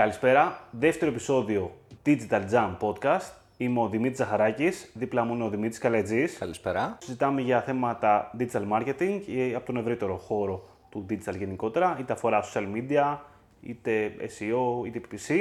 [0.00, 0.60] Καλησπέρα.
[0.70, 1.70] Δεύτερο επεισόδιο
[2.06, 3.32] Digital Jam Podcast.
[3.56, 6.38] Είμαι ο Δημήτρης Ζαχαράκης, δίπλα μου είναι ο Δημήτρης Καλετζής.
[6.38, 6.98] Καλησπέρα.
[7.00, 12.44] Συζητάμε για θέματα digital marketing ή από τον ευρύτερο χώρο του digital γενικότερα, είτε αφορά
[12.44, 13.18] social media,
[13.60, 15.34] είτε SEO, είτε PPC.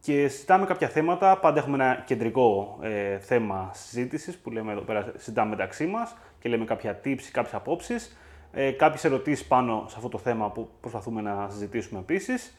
[0.00, 5.12] Και συζητάμε κάποια θέματα, πάντα έχουμε ένα κεντρικό ε, θέμα συζήτησης που λέμε εδώ πέρα,
[5.16, 8.16] συζητάμε μεταξύ μας και λέμε κάποια tips, κάποιες απόψεις.
[8.52, 12.54] Ε, κάποιες ερωτήσεις πάνω σε αυτό το θέμα που προσπαθούμε να συζητήσουμε επίσης.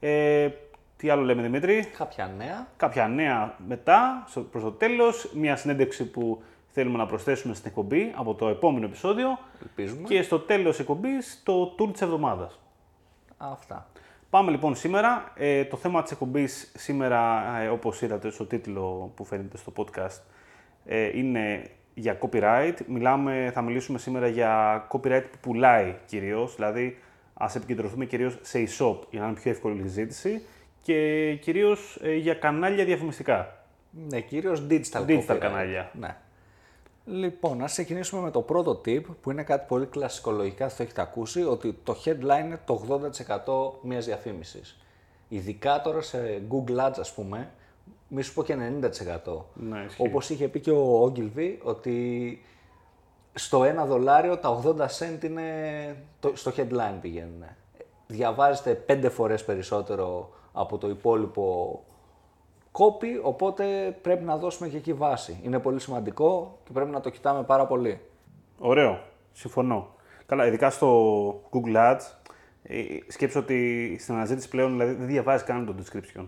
[0.00, 0.48] Ε,
[0.96, 2.66] τι άλλο λέμε Δημήτρη; Κάποια νέα.
[2.76, 8.12] Κάποια νέα μετά, στο- προς το τέλος, μια συνέντευξη που θέλουμε να προσθέσουμε στην εκπομπή
[8.16, 10.08] από το επόμενο επεισόδιο Ελπίζουμε.
[10.08, 12.60] και στο τέλος εκπομπής το tour της εβδομάδας.
[13.36, 13.86] Αυτά.
[14.30, 15.32] Πάμε λοιπόν σήμερα.
[15.34, 20.20] Ε, το θέμα της εκπομπής σήμερα, ε, όπως είδατε στο τίτλο που φαίνεται στο podcast,
[20.86, 22.74] ε, είναι για copyright.
[22.86, 26.98] Μιλάμε, θα μιλήσουμε σήμερα για copyright που πουλάει κυρίως, δηλαδή
[27.38, 30.42] ας επικεντρωθούμε κυρίως σε e-shop για να είναι πιο εύκολη η συζήτηση
[30.82, 33.64] και κυρίως ε, για κανάλια διαφημιστικά.
[34.08, 35.38] Ναι, κυρίως digital, Digital copyright.
[35.38, 35.90] κανάλια.
[35.98, 36.16] Ναι.
[37.04, 41.00] Λοιπόν, ας ξεκινήσουμε με το πρώτο tip που είναι κάτι πολύ κλασικολογικά, θα το έχετε
[41.00, 43.00] ακούσει, ότι το headline είναι το
[43.84, 44.80] 80% μιας διαφήμισης.
[45.28, 47.50] Ειδικά τώρα σε Google Ads, ας πούμε,
[48.08, 49.44] μη σου πω και 90%.
[49.54, 50.02] Ναι, ισχύει.
[50.02, 52.42] Όπως είχε πει και ο Ogilvy, ότι
[53.38, 55.42] στο 1 δολάριο τα 80 cent είναι
[56.20, 57.44] το, στο headline πηγαίνουν.
[58.06, 61.84] Διαβάζετε 5 φορές περισσότερο από το υπόλοιπο
[62.72, 65.40] copy, οπότε πρέπει να δώσουμε και εκεί βάση.
[65.42, 68.00] Είναι πολύ σημαντικό και πρέπει να το κοιτάμε πάρα πολύ.
[68.58, 69.00] Ωραίο.
[69.32, 69.94] Συμφωνώ.
[70.26, 72.00] Καλά, ειδικά στο Google Ads,
[72.62, 76.26] ε, σκέψω ότι στην αναζήτηση πλέον δηλαδή, δεν διαβάζεις καν το description.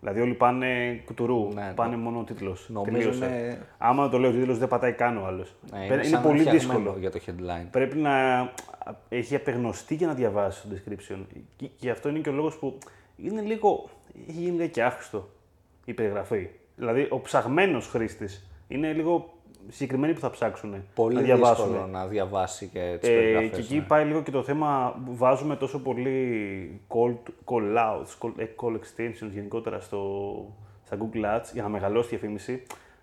[0.00, 2.66] Δηλαδή όλοι πάνε κουτουρού, Ναι, πάνε μόνο ο τίτλος.
[2.68, 5.54] Νομίζω είναι- Άμα το λέω ο τίτλος, δεν πατάει καν ο άλλος.
[5.72, 6.96] Ναι, είναι σαν πολύ φτιαγμένο δύσκολο.
[6.98, 7.66] για το headline.
[7.70, 8.12] Πρέπει να
[9.08, 11.18] έχει απεγνωστεί για να διαβάσει το description.
[11.56, 12.78] Και, και αυτό είναι και ο λόγος που
[13.16, 13.88] είναι λίγο.
[14.28, 15.28] έχει γίνει λίγο και άχρηστο
[15.84, 16.48] η περιγραφή.
[16.76, 19.32] Δηλαδή, ο ψαγμένος χρήστης είναι λίγο
[19.68, 21.64] συγκεκριμένοι που θα ψάξουν Πολύ να διαβάσουν.
[21.66, 23.50] δύσκολο να διαβάσει και τις Ε, περιγραφές.
[23.50, 23.80] και εκεί ναι.
[23.80, 29.30] πάει λίγο και το θέμα, βάζουμε τόσο πολύ call, call outs, call, ε, call extensions
[29.32, 30.00] γενικότερα στο,
[30.84, 32.62] στα Google Ads για να μεγαλώσει η διαφήμιση.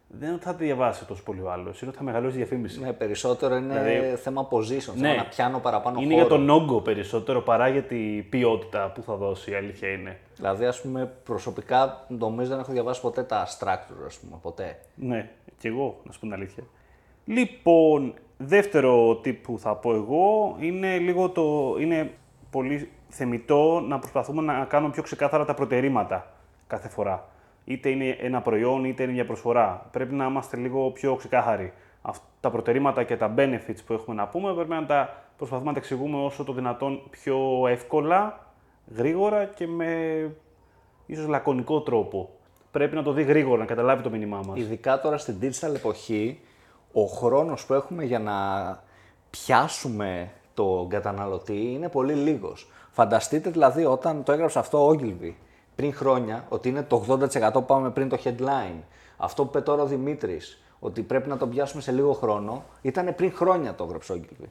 [0.09, 2.37] Δεν είναι ότι θα τη διαβάσει τόσο πολύ ο άλλος, είναι ότι θα μεγαλώσει η
[2.37, 2.79] διαφήμιση.
[2.79, 5.07] Ναι, περισσότερο είναι Δηλαδή- θέμα position, Ναι.
[5.07, 6.25] θέμα να πιάνω παραπάνω είναι χώρο.
[6.27, 10.19] για τον όγκο περισσότερο παρά για την ποιότητα που θα δώσει, η αλήθεια είναι.
[10.35, 14.79] Δηλαδή, ας πούμε, προσωπικά νομίζω δεν έχω διαβάσει ποτέ τα structure, ας πούμε, ποτέ.
[14.95, 15.29] Ναι,
[15.59, 16.63] και εγώ, να σου πω την αλήθεια.
[17.25, 21.75] Λοιπόν, δεύτερο tip που θα πω εγώ είναι λίγο το...
[21.79, 22.11] είναι
[22.51, 26.33] πολύ θεμητό να προσπαθούμε να κάνουμε πιο ξεκάθαρα τα προτερήματα
[26.67, 27.29] κάθε φορά.
[27.69, 29.87] Είτε είναι ένα προϊόν, είτε είναι μια προσφορά.
[29.91, 31.73] Πρέπει να είμαστε λίγο πιο ξεκάθαροι.
[32.01, 35.73] Αυτά τα προτερήματα και τα benefits που έχουμε να πούμε πρέπει να τα προσπαθούμε να
[35.73, 38.45] τα εξηγούμε όσο το δυνατόν πιο εύκολα,
[38.95, 39.91] γρήγορα και με
[41.05, 42.29] ίσως λακωνικό τρόπο.
[42.71, 44.59] Πρέπει να το δει γρήγορα, να καταλάβει το μήνυμά μας.
[44.59, 46.39] Ειδικά τώρα στην digital εποχή,
[46.91, 48.33] ο χρόνος που έχουμε για να
[49.29, 52.67] πιάσουμε τον καταναλωτή είναι πολύ λίγος.
[52.91, 55.33] Φανταστείτε δηλαδή όταν το έγραψε αυτό ο Ogilvy
[55.77, 58.81] πριν χρόνια, ότι είναι το 80% που πάμε πριν το headline.
[59.17, 63.15] Αυτό που είπε τώρα ο Δημήτρης, ότι πρέπει να τον πιάσουμε σε λίγο χρόνο, ήταν
[63.15, 64.45] πριν χρόνια το έγραψε ο Ogilvy.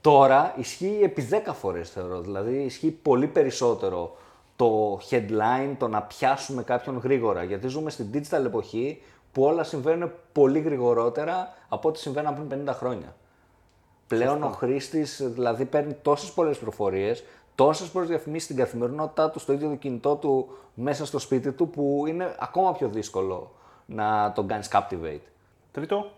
[0.00, 4.16] Τώρα ισχύει επί 10 φορές θεωρώ, δηλαδή ισχύει πολύ περισσότερο
[4.56, 9.02] το headline, το να πιάσουμε κάποιον γρήγορα, γιατί ζούμε στην digital εποχή
[9.32, 13.14] που όλα συμβαίνουν πολύ γρηγορότερα από ό,τι συμβαίναν πριν 50 χρόνια.
[14.06, 17.24] Πλέον ο χρήστης δηλαδή παίρνει τόσες πολλές πληροφορίες,
[17.54, 21.68] τόσες πολλέ διαφημίσει στην καθημερινότητά του, στο ίδιο το κινητό του, μέσα στο σπίτι του,
[21.68, 23.50] που είναι ακόμα πιο δύσκολο
[23.86, 25.20] να τον κάνεις captivate.
[25.72, 26.10] Τρίτο;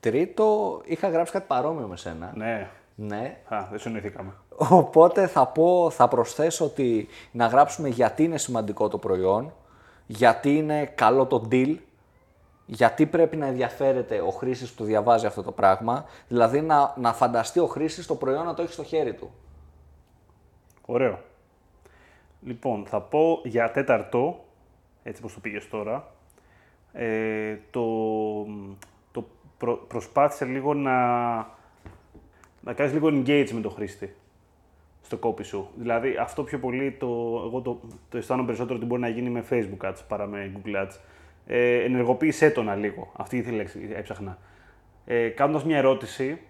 [0.00, 2.32] Τρίτο, είχα γράψει κάτι παρόμοιο με σένα.
[2.34, 2.70] Ναι.
[3.00, 4.32] Ναι, Α, δεν συνοηθήκαμε.
[4.56, 9.52] Οπότε θα πω, θα προσθέσω ότι να γράψουμε γιατί είναι σημαντικό το προϊόν,
[10.06, 11.76] γιατί είναι καλό το deal,
[12.66, 17.12] γιατί πρέπει να ενδιαφέρεται ο χρήστης που το διαβάζει αυτό το πράγμα, δηλαδή να, να
[17.12, 19.30] φανταστεί ο χρήστης το προϊόν να το έχει στο χέρι του.
[20.90, 21.20] Ωραίο.
[22.42, 24.44] Λοιπόν, θα πω για τέταρτο,
[25.02, 26.10] έτσι όπως το πήγες τώρα,
[26.92, 27.84] ε, το,
[29.12, 31.36] το προ, προσπάθησε λίγο να,
[32.60, 34.14] να κάνεις λίγο engage με τον χρήστη
[35.02, 35.68] στο κόπι σου.
[35.76, 37.06] Δηλαδή, αυτό πιο πολύ, το,
[37.46, 40.76] εγώ το, το αισθάνομαι περισσότερο ότι μπορεί να γίνει με Facebook Ads παρά με Google
[40.76, 40.96] Ads.
[41.46, 43.12] Ε, ενεργοποίησέ το να λίγο.
[43.16, 44.38] Αυτή η λέξη έψαχνα.
[45.04, 46.40] Ε, Κάνοντας μια ερώτηση,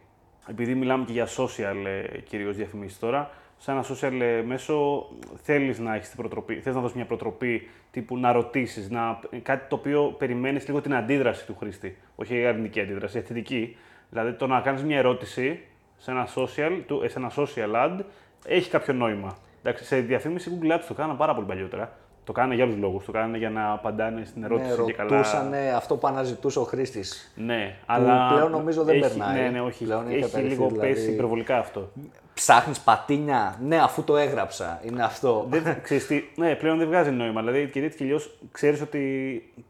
[0.48, 5.06] επειδή μιλάμε και για social ε, κυρίως διαφημίσεις τώρα, σε ένα social ε, μέσο
[5.42, 9.68] θέλεις να έχεις την προτροπή, θες να δώσεις μια προτροπή τύπου να ρωτήσεις, να, κάτι
[9.68, 13.76] το οποίο περιμένεις λίγο την αντίδραση του χρήστη, όχι η αρνητική αντίδραση, η θετική.
[14.10, 15.60] Δηλαδή το να κάνεις μια ερώτηση
[15.96, 18.00] σε ένα social, του- ε, σε ένα social ad
[18.46, 19.36] έχει κάποιο νόημα.
[19.62, 21.98] Εντάξει, σε διαφήμιση Google Ads το κάνανε πάρα πολύ παλιότερα.
[22.28, 23.04] Το κάνανε για άλλους λόγους.
[23.04, 25.10] Το κάνανε για να απαντάνε στην ερώτηση Ναι, και καλά.
[25.16, 27.32] ρωτούσαν αυτό που αναζητούσε ο χρήστης.
[27.36, 28.28] Ναι, αλλά.
[28.32, 29.42] πλέον νομίζω δεν έχει, περνάει.
[29.42, 29.84] Ναι, ναι, όχι.
[29.84, 30.92] Πλέον έχει έχει καταρριφθεί, λίγο δηλαδή.
[30.92, 31.90] πέσει υπερβολικά αυτό.
[32.34, 34.80] Ψάχνεις πατίνια; Ναι, αφού το έγραψα.
[34.84, 35.46] Είναι αυτό.
[35.50, 37.40] δεν, ξέρεις τι, ναι, πλέον δεν βγάζει νόημα.
[37.40, 39.02] Δηλαδή, και έτσι και αλλιώς ξέρεις ότι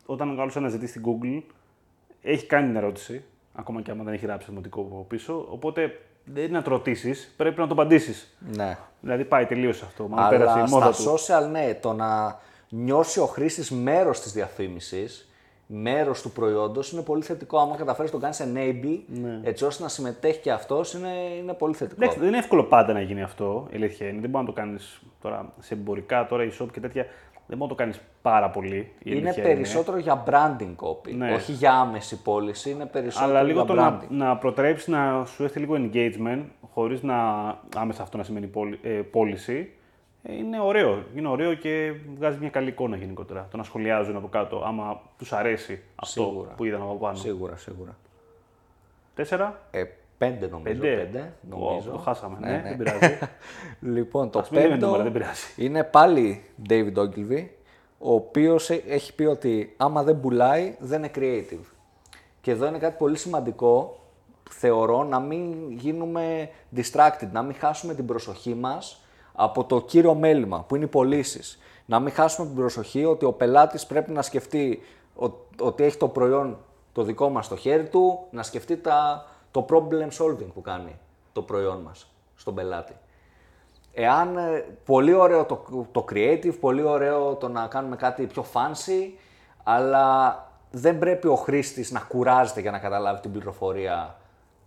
[0.07, 1.43] όταν ο άλλος αναζητεί στην Google,
[2.23, 5.47] έχει κάνει την ερώτηση, ακόμα και άμα δεν έχει γράψει δημοτικό από πίσω.
[5.51, 8.37] Οπότε δεν είναι να το ρωτήσεις, πρέπει να το απαντήσεις.
[8.57, 8.77] ναι.
[9.01, 10.09] Δηλαδή πάει τελείως αυτό.
[10.09, 11.19] Μάλλον πέρασε Αλλά η μόδα στα του.
[11.19, 12.39] social, ναι, το να
[12.69, 15.23] νιώσει ο χρήστης μέρος της διαφήμισης,
[15.67, 17.59] μέρος του προϊόντος είναι πολύ θετικό.
[17.59, 19.41] Άμα καταφέρεις το κάνεις enable, Ναι.
[19.43, 21.97] έτσι ώστε να συμμετέχει και αυτός, είναι, είναι πολύ θετικό.
[22.03, 23.67] Εντάξει, δεν είναι εύκολο πάντα να γίνει αυτό.
[23.71, 24.21] Η αλήθεια είναι.
[24.21, 27.07] Δεν μπορεί να το κάνεις τώρα σε εμπορικά, τώρα e-shop και τέτοια.
[27.47, 28.77] Δεν μπορεί να το κάνεις πάρα πολύ.
[28.77, 31.15] Η είναι αλήθεια περισσότερο για branding copy.
[31.17, 31.35] Ναι.
[31.35, 34.07] Όχι για άμεση πώληση, είναι περισσότερο Αλλά λίγο για το να, branding.
[34.09, 36.43] να προτρέψεις να σου έρθει λίγο engagement,
[36.73, 37.17] χωρίς να
[37.77, 39.78] άμεσα αυτό να σημαίνει πώλη- ε, πώληση, ε,
[40.33, 41.03] είναι ωραίο.
[41.17, 43.49] Είναι ωραίο και βγάζει μια καλή εικόνα γενικότερα.
[43.51, 46.51] Το να σχολιάζουν από κάτω, άμα τους αρέσει αυτό Σίγουρα.
[46.57, 47.17] που είδαν από πάνω.
[47.17, 47.97] Σίγουρα, σίγουρα.
[49.15, 49.85] Τέσσερα; Ε,
[50.19, 50.81] πέντε νομίζω.
[50.81, 50.95] Πέντε.
[50.97, 51.91] Πέντε, νομίζω.
[51.91, 52.37] Ω, το χάσαμε.
[52.41, 52.77] Ναι, Ναι, δεν ναι.
[52.77, 53.19] πειράζει.
[53.97, 55.43] Λοιπόν, το Ας μην λέμε πέμπτο νούμερα, δεν πειράζει.
[55.57, 57.47] είναι πάλι David Ogilvy,
[57.99, 61.65] ο οποίος ε- έχει πει ότι άμα δεν πουλάει, δεν είναι creative.
[62.41, 63.99] Και εδώ είναι κάτι πολύ σημαντικό,
[64.51, 69.03] θεωρώ, να μην γίνουμε distracted, να μην χάσουμε την προσοχή μας
[69.41, 71.59] από το κύριο μέλημα, που είναι οι πωλήσεις.
[71.87, 74.81] Να μην χάσουμε την προσοχή ότι ο πελάτης πρέπει να σκεφτεί
[75.23, 75.31] ο-
[75.61, 76.59] ότι έχει το προϊόν
[76.93, 80.99] το δικό μας στο χέρι του, να σκεφτεί τα, το problem solving που κάνει
[81.33, 82.97] το προϊόν μας στον πελάτη.
[83.93, 89.11] Εάν ε, πολύ ωραίο το, το creative, πολύ ωραίο το να κάνουμε κάτι πιο fancy,
[89.65, 90.37] αλλά
[90.71, 94.17] δεν πρέπει ο χρήστης να κουράζεται για να καταλάβει την πληροφορία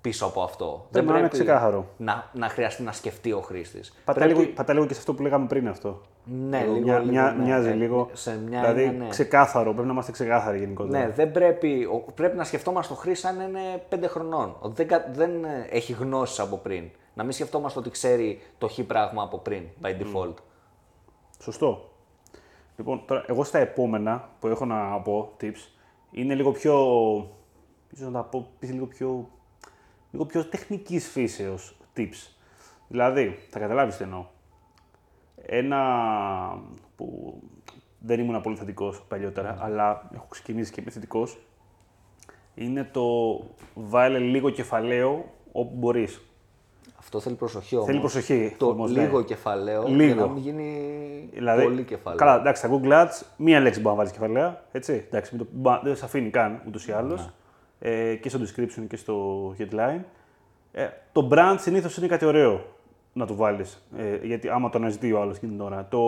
[0.02, 0.86] πίσω από αυτό.
[0.92, 1.86] δεν να είναι ξεκάθαρο.
[1.98, 3.94] Να, να χρειαστεί να σκεφτεί ο χρήστης.
[4.06, 6.02] Πατά, Πρέπει- λίγο, πατά λίγο και σε αυτό που λέγαμε πριν αυτό.
[6.26, 7.44] Ναι, Λίγο λίγο, μια- λίγο, μια- ναι.
[7.44, 8.10] Μοιάζει Ε, λίγο.
[8.14, 9.10] σε μια δηλαδή είναι, ναι.
[9.10, 11.00] ξεκάθαρο, πρέπει να είμαστε ξεκάθαροι γενικότερα.
[11.06, 14.56] Ναι, δεν πρέπει, ο- πρέπει να σκεφτόμαστε το χρήστης αν είναι 5 χρονών.
[14.60, 16.90] Ότι δεν, κα- δεν ε, έχει γνώσεις από πριν.
[17.14, 20.34] Να μην σκεφτόμαστε ότι ξέρει το χ πράγμα από πριν, by default.
[21.40, 21.90] Σωστό.
[22.78, 25.70] Λοιπόν, τώρα, εγώ στα επόμενα που έχω να πω tips
[26.12, 26.74] είναι λίγο πιο.
[27.94, 29.30] ίσως να τα πω πεις λίγο πιο.
[30.12, 32.32] Λίγο πιο τεχνικής φύσεως tips.
[32.88, 34.26] Δηλαδή, θα καταλάβεις τι εννοώ.
[35.46, 35.80] Ένα
[36.96, 37.40] που
[38.00, 41.38] δεν ήμουν πολύ θετικός παλιότερα, αλλά έχω ξεκινήσει και είμαι θετικός.
[42.56, 43.04] Είναι το
[43.74, 46.22] βάλε λίγο κεφαλαίο όπου μπορείς.
[47.00, 47.88] Αυτό θέλει προσοχή όμως.
[47.88, 48.56] Θέλει προσοχή.
[48.58, 49.02] Το όμως, ναι.
[49.02, 50.20] λίγο κεφαλαίο για Λίγο.
[50.26, 52.18] να μην γίνει Δηλαδή, πολύ κεφαλαίο.
[52.20, 54.64] Καλά, εντάξει, στα Google Ads μία λέξη μπορεί να βάλεις κεφαλαία.
[54.72, 57.30] Έτσι, εντάξει, μην το, μπα- δεν σε αφήνει καν ούτως ή άλλως.
[57.84, 60.00] Ε, και στο description και στο headline.
[60.72, 62.66] Ε, το brand συνήθως είναι κάτι ωραίο
[63.14, 63.88] να το βάλεις.
[63.98, 65.88] Ε, γιατί άμα το αναζητεί ο άλλος εκείνη την ώρα.
[65.90, 66.00] Το,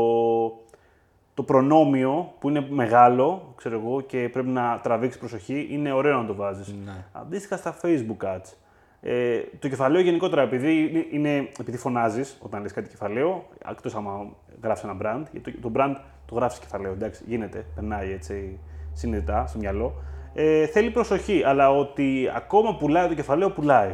[1.34, 6.28] το προνόμιο που είναι μεγάλο, ξέρω εγώ, και πρέπει να τραβήξεις προσοχή, είναι ωραίο να
[6.28, 6.76] το βάζεις.
[6.86, 7.06] Ναι.
[7.12, 8.54] Αντίστοιχα στα Facebook ads.
[9.02, 14.28] Ε, το κεφαλαίο γενικότερα, επειδή, είναι, είναι- επειδή φωνάζεις όταν λες κάτι κεφαλαίο, εκτός άμα
[14.64, 18.60] γράφεις ένα brand, γιατί το, το brand το γράφεις κεφαλαίο, εντάξει, γίνεται, περνάει έτσι
[18.94, 19.94] συνειδητά στο μυαλό.
[20.34, 23.90] Ε, θέλει προσοχή, αλλά ότι ακόμα πουλάει το κεφαλαίο, πουλάει.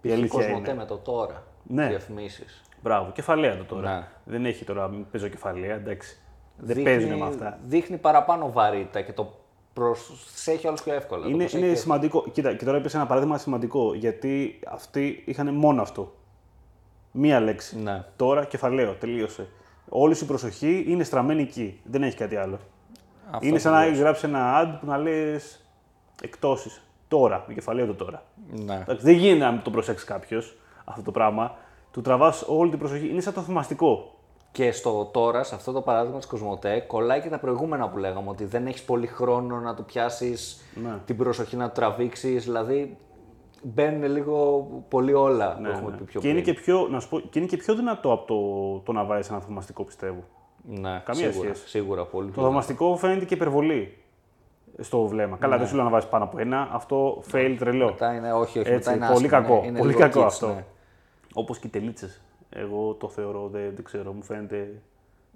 [0.00, 0.12] Η Π.χ.
[0.12, 0.78] αλήθεια Κοσμοτέ είναι.
[0.80, 1.42] με το τώρα.
[1.66, 1.86] Ναι.
[1.88, 2.62] Διαφημίσεις.
[2.82, 3.94] Μπράβο, κεφαλαία το τώρα.
[3.98, 4.06] Ναι.
[4.24, 6.18] Δεν έχει τώρα, μην παίζω κεφαλαία, εντάξει.
[6.56, 7.58] Δεν Δείχνει- παίζουν με αυτά.
[7.62, 9.32] Δείχνει παραπάνω βαρύτητα και το
[9.72, 11.22] προσέχει όλος πιο εύκολα.
[11.22, 12.24] Το Είναι, προσέχεις είναι και- σημαντικό.
[12.32, 13.94] Κοίτα, και τώρα είπες ένα παράδειγμα σημαντικό.
[13.94, 16.12] Γιατί αυτοί είχαν μόνο αυτό.
[17.12, 17.78] Μία λέξη.
[17.78, 18.04] Ναι.
[18.16, 18.92] Τώρα κεφαλαίο.
[18.94, 19.48] Τελείωσε.
[19.88, 21.80] Όλη σου η προσοχή είναι στραμμένη εκεί.
[21.84, 22.58] Δεν έχει κάτι άλλο.
[23.30, 23.96] Αυτό είναι σαν να ακριβώς.
[23.98, 25.64] έχει γράψει ένα ad που να λες
[26.22, 26.82] εκτόσεις.
[27.08, 27.44] Τώρα.
[27.48, 28.22] Με κεφαλαίο το τώρα.
[28.50, 28.74] Ναι.
[28.74, 31.54] Εντάξει, δεν γίνεται να μην το προσέξει κάποιος αυτό το πράγμα.
[31.90, 33.08] Του τραβάς όλη την προσοχή.
[33.08, 34.12] Είναι σαν το θαυμαστικό.
[34.52, 38.28] Και στο τώρα, σε αυτό το παράδειγμα της Κοσμοτέ, κολλάει και τα προηγούμενα που λέγαμε,
[38.30, 40.94] ότι δεν έχεις πολύ χρόνο να του πιάσεις Ναι.
[41.04, 42.96] την προσοχή, να του τραβήξεις, δηλαδή
[43.62, 45.96] μπαίνουν λίγο πολύ όλα που Ναι, έχουμε ναι.
[45.96, 46.54] πει πιο Και, είναι πριν.
[46.54, 49.28] και πιο, να σου πω, και είναι και πιο δυνατό από το, το να βάζει
[49.30, 50.24] ένα θαυμαστικό, πιστεύω.
[50.70, 51.68] Ναι, Καμία σίγουρα, σχέση.
[51.68, 53.96] Σίγουρα, πολύ Το πιο θαυμαστικό φαίνεται και υπερβολή
[54.78, 55.36] στο βλέμμα.
[55.36, 55.58] Καλά, Ναι.
[55.60, 56.68] δεν σου λέω να βάζεις πάνω από ένα.
[56.72, 57.84] Αυτό fail τρελό.
[57.84, 59.60] Μετά είναι, όχι, όχι, Έτσι, μετά είναι πολύ άσχημο, κακό.
[59.60, 60.46] ναι, είναι πολύ λίγο κακό kids, αυτό.
[60.46, 60.64] ναι.
[61.34, 62.20] Όπως και οι τελίτσες.
[62.50, 64.82] Εγώ το θεωρώ, δεν, δεν ξέρω, μου φαίνεται.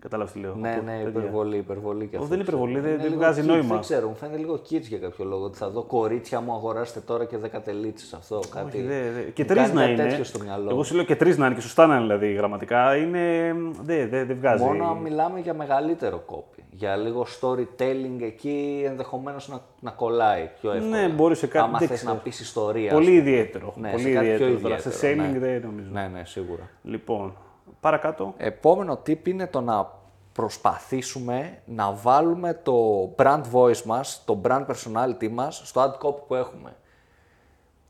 [0.03, 0.55] Κατάλαβες τι λέω.
[0.55, 1.09] Ναι, Αυτό, ναι, τέτοια.
[1.09, 2.29] υπερβολή, υπερβολή και Ω, αυτό.
[2.29, 2.85] δεν είναι υπερβολή, ξέρω.
[2.85, 3.69] δεν- Είναι δεν λίγο βγάζει kids, νόημα.
[3.69, 5.45] Δεν ξέρω, μου φαίνεται λίγο kids για κάποιο λόγο.
[5.45, 8.41] Ότι θα δω κορίτσια μου, αγοράστε τώρα και 10 τελίτσε αυτό.
[8.55, 8.67] Κάτι...
[8.77, 9.21] Όχι, δε, δε.
[9.21, 10.03] Και Μου τρεις κάνει να κάτι είναι.
[10.09, 10.71] τέτοιο στο μυαλό.
[10.71, 12.97] Εγώ σου λέω και τρεις να είναι και σωστά να είναι δηλαδή γραμματικά.
[12.97, 13.55] Είναι.
[13.83, 14.65] Δεν δε, δε βγάζει.
[14.65, 16.63] Μόνο αν μιλάμε για μεγαλύτερο κόπι.
[16.71, 21.01] Για λίγο storytelling εκεί ενδεχομένως να, να κολλάει πιο εύκολα.
[21.01, 22.13] Ναι, μπορεί σε κάτι- Άμα δεν θες ξέρω.
[22.13, 22.93] να πεις ιστορία.
[22.93, 23.31] Πολύ ας πούμε.
[23.31, 23.75] ιδιαίτερο.
[23.77, 24.61] Ναι, πολύ σε κάτι πιο ιδιαίτερο.
[24.61, 24.97] Τώρα, ιδιαίτερο.
[24.97, 25.39] σε selling ναι.
[25.39, 25.89] δεν νομίζω.
[25.93, 26.71] Ναι, ναι, σίγουρα.
[26.83, 27.37] Λοιπόν,
[27.81, 28.35] Παρακάτω.
[28.37, 29.91] Επόμενο tip είναι το να
[30.33, 36.35] προσπαθήσουμε να βάλουμε το brand voice μας, το brand personality μας στο ad copy που
[36.35, 36.77] έχουμε.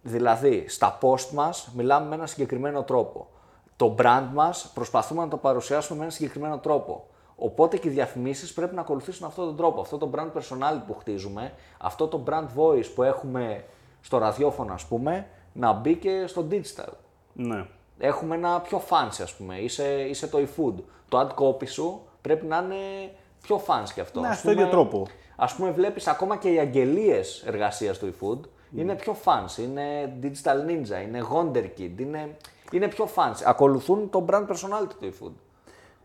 [0.03, 3.29] Δηλαδή, στα post μας μιλάμε με ένα συγκεκριμένο τρόπο.
[3.77, 7.07] Το brand μας προσπαθούμε να το παρουσιάσουμε με ένα συγκεκριμένο τρόπο.
[7.37, 9.81] Οπότε και οι διαφημίσεις πρέπει να ακολουθήσουν αυτόν τον τρόπο.
[9.81, 13.65] Αυτό το brand personality που χτίζουμε, αυτό το brand voice που έχουμε
[14.01, 16.93] στο ραδιόφωνο ας πούμε, να μπει και στο digital.
[17.33, 17.67] Ναι.
[18.05, 20.75] Έχουμε ένα πιο fancy ας πούμε, είσαι, είσαι το eFood.
[21.09, 23.11] Το ad copy σου πρέπει να είναι
[23.43, 24.21] πιο fancy κι αυτό.
[24.21, 25.07] Ναι, Ας στο ίδιο τρόπο.
[25.37, 30.71] Ας πούμε βλέπεις ακόμα και οι αγγελίες εργασίας του eFood είναι πιο fancy, είναι digital
[30.71, 32.37] ninja, είναι wonderkid, είναι,
[32.73, 33.43] είναι πιο fancy.
[33.45, 35.33] Ακολουθούν το brand personality του eFood.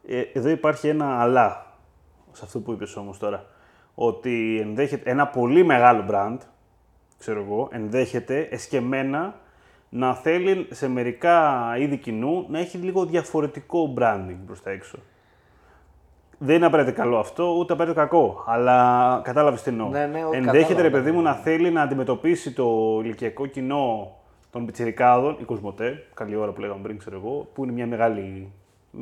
[0.08, 1.76] Ε, εδώ υπάρχει ένα αλλά
[2.32, 3.46] σε αυτό που είπες όμως τώρα.
[3.96, 6.38] Ότι ενδέχεται ένα πολύ μεγάλο brand,
[7.18, 9.40] ξέρω εγώ, ενδέχεται εσκεμμένα
[9.90, 14.98] να θέλει σε μερικά είδη κοινού να έχει λίγο διαφορετικό branding προς τα έξω.
[16.40, 18.44] Δεν είναι απαραίτητα καλό αυτό, ούτε απαραίτητα κακό.
[18.46, 19.90] Αλλά κατάλαβες τι εννοώ.
[19.90, 23.46] Ναι, ναι, όχι, Ενδέχεται, κατάλαβα, ρε παιδί ναι, μου, να θέλει να αντιμετωπίσει το ηλικιακό
[23.46, 24.16] κοινό
[24.52, 28.52] των πιτσιρικάδων, η Κοσμοτέ, καλή ώρα που λέγαμε πριν, ξέρω εγώ, που είναι μια μεγάλη,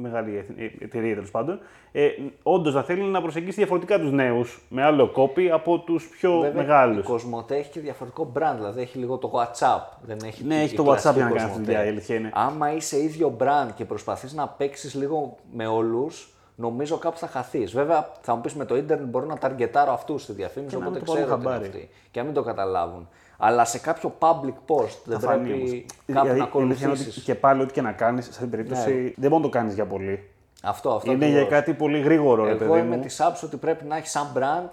[0.01, 1.59] μεγάλη εθ- ε, εταιρεία τέλος πάντων.
[1.91, 2.07] Ε,
[2.43, 6.61] Όντως να θέλει να προσεγγίσει διαφορετικά τους νέους με άλλο κόπη από τους πιο Βέβαια,
[6.61, 6.97] μεγάλους.
[7.05, 9.81] Η Κοσμοτέ έχει και διαφορετικό brand, δηλαδή έχει λίγο το WhatsApp.
[10.01, 11.71] Δεν έχει Ναι, τη- έχει η το WhatsApp κλασική για να κάνεις αυτή τη Κοσμοτέ.
[11.71, 12.29] δουλειά, η αλήθεια είναι.
[12.33, 17.73] Άμα είσαι ίδιο brand και προσπαθείς να παίξεις λίγο με όλους, νομίζω κάπου θα χαθείς.
[17.73, 20.87] Βέβαια, θα μου πεις με το ίντερνετ μπορώ να ταργετάρω αυτούς στη διαφήμιση, Και να
[20.87, 21.71] οπότε μην το πάρουν ξέρω τι είναι χαμπάρι.
[21.75, 21.89] αυτοί.
[22.11, 23.07] Και να μην το καταλάβουν.
[23.37, 25.71] Αλλά σε κάποιο public post δεν Θα φανεί πρέπει όμως.
[25.71, 27.23] κάπου Δηλαδή, να η αλήθεια είναι ότι ακολουθήσεις.
[27.23, 29.01] Και πάλι, ό,τι και να κάνεις, σε αυτή την περίπτωση, Ναι.
[29.15, 30.29] δεν μπορεί να το κάνεις για πολύ.
[30.63, 31.11] Αυτό, αυτό.
[31.11, 31.59] είναι για ακριβώς.
[31.59, 33.01] κάτι πολύ γρήγορο, ρε Εγώ παιδί είμαι μου.
[33.01, 34.69] της άποψης ότι πρέπει να έχεις σαν brand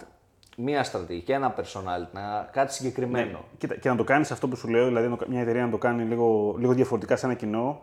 [0.57, 3.38] μία στρατηγική, ένα personality, να, κάτι συγκεκριμένο.
[3.59, 5.71] Κοίτα, και να το κάνεις αυτό που σου λέω, δηλαδή να το- μια εταιρεία να
[5.71, 7.81] το κάνει λίγο, λίγο διαφορετικά σε ένα κοινό,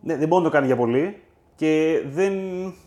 [0.00, 1.22] ναι, δεν μπορεί να το κάνει για πολύ
[1.56, 2.32] και δεν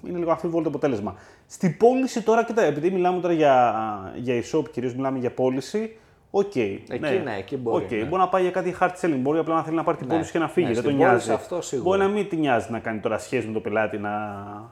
[0.03, 1.15] είναι λίγο αμφίβολο το αποτέλεσμα.
[1.47, 3.73] Στην πώληση τώρα, κοίτα, επειδή μιλάμε τώρα για,
[4.15, 5.97] για e-shop, κυρίως μιλάμε για πώληση,
[6.37, 6.55] οκ.
[6.55, 8.03] Εκεί ναι, εκεί μπορεί, Οκ, ναι.
[8.03, 10.31] μπορεί να πάει για κάτι hard selling, μπορεί απλά να θέλει να πάρει την πώληση
[10.31, 10.67] και να φύγει.
[10.67, 11.43] ναι, δεν τον στην πώληση νοιάζει.
[11.43, 11.89] αυτό σίγουρα.
[11.89, 14.09] Μπορεί να μην την νοιάζει να κάνει τώρα σχέση με τον πελάτη, να,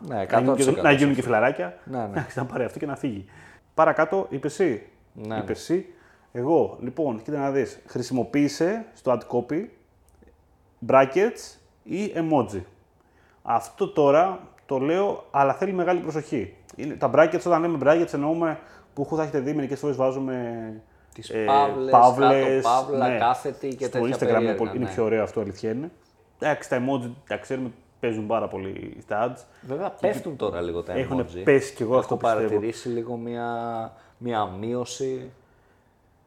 [0.07, 1.77] Ναι, να, γίνουν, και, 100% να γίνουν και φιλαράκια.
[1.83, 2.03] Ναι, ναι.
[2.03, 3.25] Εντάξει, να πάρει αυτό και να φύγει.
[3.73, 4.81] Παρακάτω, είπε εσύ.
[5.13, 5.37] Ναι.
[5.37, 5.85] Είπε εσύ.
[6.31, 7.79] Εγώ, λοιπόν, κοίτα να δεις.
[7.85, 9.65] Χρησιμοποίησε στο ad copy
[10.87, 12.61] brackets ή emoji.
[13.43, 16.53] Αυτό τώρα το λέω, αλλά θέλει μεγάλη προσοχή.
[16.75, 18.59] Είναι, τα brackets, όταν λέμε brackets, εννοούμε
[18.93, 20.35] που θα έχετε δει μερικές φορές βάζουμε
[21.13, 23.17] Τις ε, παύλες, παύλες, κάτω παύλα, ναι.
[23.17, 24.91] κάθετη και Στο τέτοια Instagram είναι, περίεργα, πολύ- είναι ναι.
[24.91, 25.91] πιο ωραίο αυτό, αλήθεια είναι.
[26.39, 29.43] Εντάξει, τα emoji, τα ξέρουμε, παίζουν πάρα πολύ στα ads.
[29.67, 31.41] Βέβαια πέφτουν τώρα λίγο τα Έχουν emoji.
[31.43, 32.39] πέσει κι εγώ Έχω αυτό πιστεύω.
[32.39, 33.47] παρατηρήσει λίγο μια,
[34.17, 35.31] μια μείωση.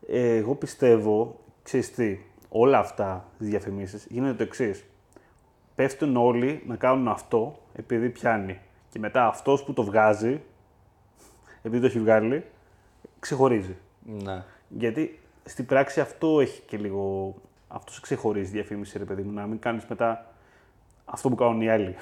[0.09, 4.85] Ε, εγώ πιστεύω, ξέρεις τι, όλα αυτά τις διαφημίσεις γίνονται το εξής.
[5.75, 8.59] Πέφτουν όλοι να κάνουν αυτό επειδή πιάνει.
[8.91, 10.41] Και μετά αυτός που το βγάζει,
[11.63, 12.45] επειδή το έχει βγάλει,
[13.19, 13.77] ξεχωρίζει.
[14.23, 14.43] Ναι.
[14.69, 17.35] Γιατί στην πράξη αυτό έχει και λίγο.
[17.69, 20.35] Αυτό σε ξεχωρίζει διαφήμιση, ρε παιδί μου, να μην κάνεις μετά
[21.05, 21.97] αυτό που κάνουν οι άλλοι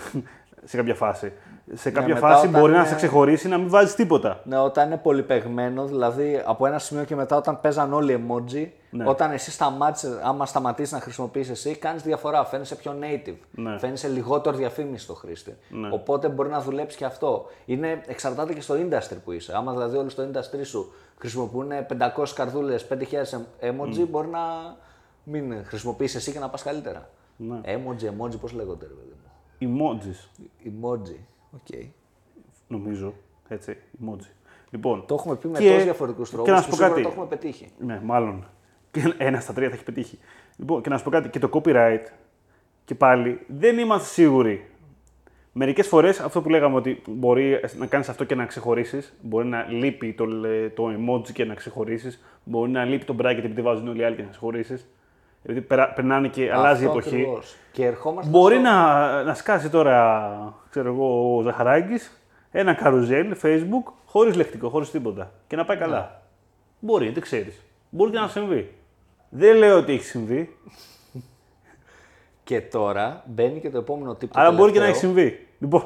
[0.64, 1.32] σε κάποια φάση.
[1.72, 4.40] Σε κάποια Ναι, μετά φάση όταν μπορεί να είναι- σε ξεχωρίσει να μην βάζεις τίποτα.
[4.44, 9.08] Ναι, όταν είναι πολυπεγμένο, δηλαδή από ένα σημείο και μετά όταν παίζαν όλοι emoji, Ναι.
[9.08, 12.44] όταν εσύ σταμάτησες, άμα σταματήσεις να χρησιμοποιήσει εσύ, κάνεις διαφορά.
[12.44, 13.36] Φαίνεσαι πιο native.
[13.50, 13.78] Ναι.
[13.78, 15.56] Φαίνεσαι λιγότερο διαφήμιση στο χρήστη.
[15.92, 17.46] Οπότε μπορεί να δουλέψεις και αυτό.
[17.64, 19.56] Είναι, εξαρτάται και στο industry που είσαι.
[19.56, 24.40] Άμα δηλαδή όλοι στο industry σου χρησιμοποιούν 500 καρδούλες, 5.000 emoji, μπορεί να
[25.24, 27.08] μην χρησιμοποιήσει εσύ και να πας καλύτερα.
[27.36, 27.60] Ναι.
[27.64, 29.30] Emoji, emoji, πώς λέγονται, ρε παιδί μου.
[29.66, 31.16] Emojis, Emoji.
[31.56, 31.86] Okay.
[32.68, 33.14] νομίζω.
[33.48, 34.26] Έτσι, emoji.
[34.70, 36.92] Λοιπόν, Το έχουμε πει με και- τόσους διαφορετικούς τρόπου Και να που σου πω σίγουρα
[36.94, 37.02] κάτι.
[37.02, 37.68] το έχουμε πετύχει.
[37.78, 38.46] Ναι, μάλλον.
[38.90, 40.18] Και ένα στα τρία θα έχει πετύχει.
[40.56, 41.28] Λοιπόν, και να σου πω κάτι.
[41.28, 42.00] Και το copyright,
[42.84, 44.68] και πάλι, δεν είμαστε σίγουροι.
[45.52, 49.62] Μερικές φορές αυτό που λέγαμε ότι μπορεί να κάνεις αυτό και να ξεχωρίσεις, μπορεί να
[49.70, 53.88] λείπει το, λε- το emoji και να ξεχωρίσεις, μπορεί να λείπει το bracket επειδή βάζουν
[53.88, 54.88] όλοι οι άλλοι και να ξεχωρίσεις.
[55.46, 57.14] Επειδή περα- περνάνε και αλλάζει η Αυτό εποχή.
[57.16, 57.56] ακριβώς.
[57.72, 61.94] Και ερχόμαστε Μπορεί στο- να, να σκάσει τώρα, ξέρω εγώ, ο Ζαχαράγκη
[62.50, 65.30] ένα καρουζέλ Facebook χωρίς λεκτικό, χωρίς τίποτα.
[65.46, 65.98] Και να πάει καλά.
[65.98, 66.06] Ναι.
[66.80, 67.60] Μπορεί, δεν ξέρεις.
[67.90, 68.74] Μπορεί και να συμβεί.
[69.28, 70.56] Δεν λέω ότι έχει συμβεί,
[72.44, 74.18] Και τώρα μπαίνει και το επόμενο tip.
[74.28, 75.22] το αλλά μπορεί και να έχει τελευταίο.
[75.24, 75.46] συμβεί.
[75.58, 75.84] Λοιπόν,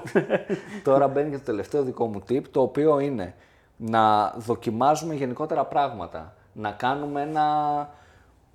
[0.85, 3.35] Τώρα μπαίνει και το τελευταίο δικό μου tip, το οποίο είναι
[3.77, 6.35] να δοκιμάζουμε γενικότερα πράγματα.
[6.53, 7.45] Να κάνουμε ένα.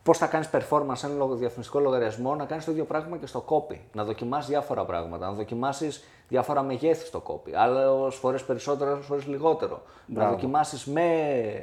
[0.03, 3.25] Πώς θα κάνεις performance σε ένα λογο- διαφημιστικό λογαριασμό, να κάνεις το ίδιο πράγμα και
[3.25, 3.77] στο copy.
[3.93, 5.25] Να δοκιμάσει διάφορα πράγματα.
[5.25, 7.51] Να δοκιμάσεις διάφορα μεγέθη στο copy.
[7.53, 9.81] Άλλε φορές περισσότερο, άλλες φορές λιγότερο.
[10.05, 11.05] Να δοκιμάσεις με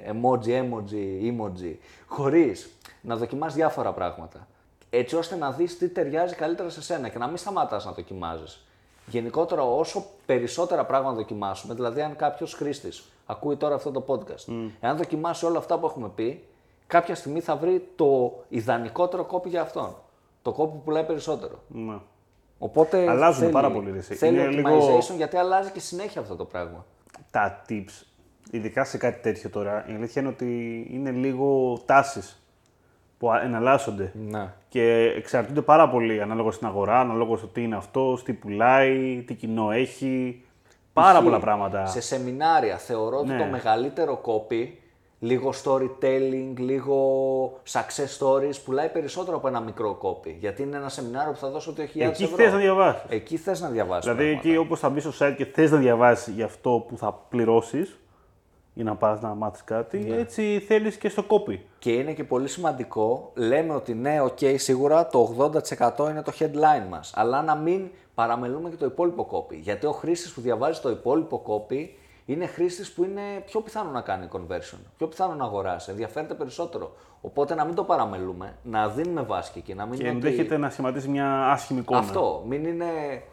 [0.06, 1.74] emoji, emoji, emoji,
[2.06, 2.70] χωρίς.
[3.00, 4.46] Να δοκιμάσει διάφορα πράγματα.
[4.90, 8.64] Έτσι ώστε να δεις τι ταιριάζει καλύτερα σε σένα και να μην σταματάς να δοκιμάζεις.
[9.06, 14.96] γενικότερα όσο περισσότερα πράγματα δοκιμάσουμε, δηλαδή αν κάποιος χρήστης ακούει τώρα αυτό το podcast, εάν
[14.96, 16.44] δοκιμάσει όλα αυτά που έχουμε πει,
[16.90, 19.94] κάποια στιγμή θα βρει το ιδανικότερο κόπη για αυτόν.
[20.42, 21.62] Το κόπη που πουλάει περισσότερο.
[21.68, 21.94] Ναι.
[22.58, 24.14] Οπότε Αλλάζουν θέλει, πάρα πολύ, ρε, εσύ.
[24.14, 26.84] Θέλει Είναι optimization λίγο- γιατί αλλάζει και συνέχεια αυτό το πράγμα.
[27.30, 28.04] Τα tips,
[28.50, 32.42] ειδικά σε κάτι τέτοιο τώρα, η αλήθεια είναι ότι είναι λίγο τάσεις
[33.18, 34.12] που α- εναλλάσσονται.
[34.14, 34.52] Ναι.
[34.68, 39.34] Και εξαρτούνται πάρα πολύ ανάλογα στην αγορά, ανάλογα στο τι είναι αυτός, τι πουλάει, τι
[39.34, 40.44] κοινό έχει.
[40.92, 41.24] Πάρα Π.χ.
[41.24, 41.86] πολλά πράγματα.
[41.86, 43.38] Σε σεμινάρια θεωρώ ότι Ναι.
[43.38, 44.68] το μεγαλύτερο copy,
[45.22, 50.34] λίγο storytelling, λίγο success stories, πουλάει περισσότερο από ένα μικρό copy.
[50.38, 52.36] Γιατί είναι ένα σεμινάριο που θα δώσω 2.000 Εκεί ευρώ.
[52.36, 53.02] θες να διαβάσεις.
[53.08, 54.48] Εκεί θες να διαβάσεις Δηλαδή, πράγματα.
[54.48, 57.98] εκεί όπως θα μπει στο site και θες να διαβάσεις για αυτό που θα πληρώσεις
[58.74, 60.16] ή να πας να μάθεις κάτι, Ναι.
[60.16, 61.58] έτσι θέλεις και στο copy.
[61.78, 66.88] Και είναι και πολύ σημαντικό, λέμε ότι ναι, οκ, σίγουρα το 80% είναι το headline
[66.90, 69.54] μας, αλλά να μην παραμελούμε και το υπόλοιπο copy.
[69.60, 71.88] Γιατί ο χρήστης που διαβάζει το υπόλοιπο copy
[72.32, 76.92] είναι χρήστης που είναι πιο πιθανό να κάνει conversion, πιο πιθανό να αγοράσει, ενδιαφέρεται περισσότερο.
[77.20, 80.26] Οπότε να μην το παραμελούμε, να δίνουμε βάση και εκεί, να μην Και είναι ότι-
[80.26, 81.98] ενδέχεται να σχηματίσει μια άσχημη εικόνα.
[82.00, 82.44] Αυτό.
[82.48, 82.86] Μην είναι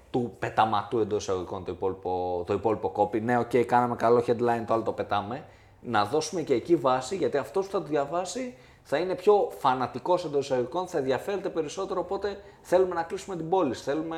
[0.10, 3.22] του πεταματού εντός εισαγωγικών το υπόλοιπο, το υπόλοιπο copy.
[3.22, 5.44] Ναι, οκ, κάναμε καλό headline, το άλλο το πετάμε.
[5.82, 10.25] Να δώσουμε και εκεί βάση, γιατί αυτός που θα το διαβάσει θα είναι πιο φανατικός
[10.25, 12.00] εντός εισαγωγικών, θα ενδιαφέρεται περισσότερο.
[12.00, 13.74] Οπότε θέλουμε να κλείσουμε την πώληση.
[13.74, 14.18] Θέλουμε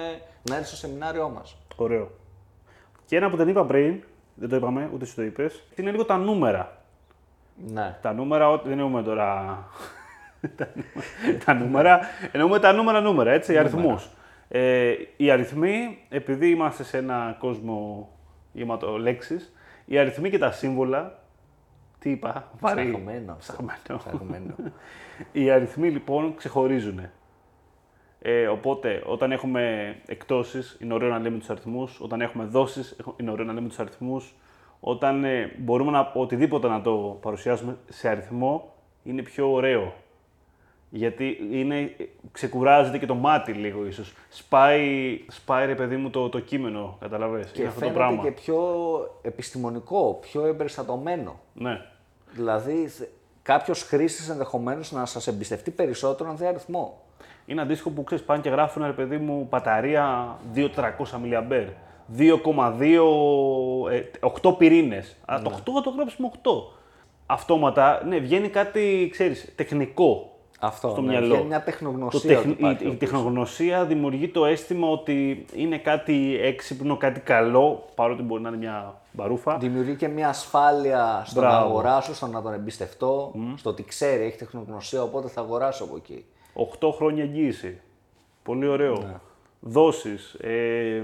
[0.49, 1.57] να έρθει στο σεμινάριό μας.
[1.75, 2.09] Ωραίο.
[3.05, 4.03] Και ένα που δεν είπα πριν,
[4.39, 6.77] δεν το είπαμε, ούτε σου το είπες, είναι λίγο τα νούμερα.
[7.73, 7.97] Ναι.
[8.01, 9.57] Τα νούμερα, ό- δεν εννοούμε τώρα.
[10.55, 11.99] τα νούμερα- τα νούμερα,
[12.31, 14.09] εννοούμε τα νούμερα νούμερα, έτσι, αριθμούς.
[14.47, 18.09] Ε, οι αριθμοί, επειδή είμαστε σε ένα κόσμο
[18.53, 19.53] γεμάτο λέξεις,
[19.85, 21.19] οι αριθμοί και τα σύμβολα,
[21.99, 22.89] τι είπα, βαρύ.
[22.91, 23.35] Ψαχμένο.
[23.39, 23.97] Ψαχμένο.
[23.97, 24.53] Ψαχμένο.
[25.31, 27.01] Οι αριθμοί λοιπόν ξεχωρίζουν.
[28.21, 31.99] Ε, οπότε, όταν έχουμε εκτόσεις, είναι ωραίο να λέμε τους αριθμούς.
[32.01, 34.35] Όταν έχουμε δόσεις, έχ- είναι ωραίο να λέμε τους αριθμούς.
[34.79, 39.93] Όταν ε, μπορούμε να, οτιδήποτε να το παρουσιάσουμε σε αριθμό, είναι πιο ωραίο.
[40.89, 41.95] Γιατί είναι,
[42.31, 44.13] ξεκουράζεται και το μάτι λίγο ίσως.
[44.29, 48.23] Σπάει, σπάει ρε παιδί μου το, το κείμενο, καταλαβες; και είναι αυτό το φαίνεται πράγμα.
[48.23, 48.59] και πιο
[49.21, 51.39] επιστημονικό, πιο εμπεριστατωμένο.
[51.53, 51.81] Ναι.
[52.31, 52.89] Δηλαδή,
[53.41, 57.01] κάποιος χρήστη ενδεχομένως να σας εμπιστευτεί περισσότερο αν δει αριθμό.
[57.49, 60.61] Είναι αντίστοιχο που ξέρεις, πάνε και γράφουν ρε παιδί μου μπαταρία 2400
[61.51, 61.65] mAh.
[62.17, 64.01] 2,2, ε,
[64.43, 65.15] 8 πυρήνες.
[65.25, 66.51] Α, το 8 θα το γράψουμε 8.
[67.25, 70.89] Αυτόματα, ναι, βγαίνει κάτι, ξέρεις, τεχνικό Αυτό.
[70.89, 71.27] στο ναι, μυαλό.
[71.27, 72.29] βγαίνει μια Το τεχνογνωσία.
[72.29, 73.11] τεχ- ότι υπάρχει η, η από πίσω.
[73.11, 79.01] τεχνογνωσία δημιουργεί το αίσθημα ότι είναι κάτι έξυπνο, κάτι καλό, παρότι μπορεί να είναι μια
[79.11, 79.57] μπαρούφα.
[79.57, 81.65] Δημιουργεί και μια ασφάλεια στον Μπράβο.
[81.67, 86.25] αγοράσω, στο να τον εμπιστευτώ, στο ότι ξέρει, έχει τεχνογνωσία, οπότε θα αγοράσω από εκεί.
[86.79, 87.81] 8 χρόνια εγγύηση.
[88.43, 88.93] Πολύ ωραίο.
[88.93, 89.15] Ναι.
[89.59, 90.33] Δόσεις.
[90.33, 91.03] Ε,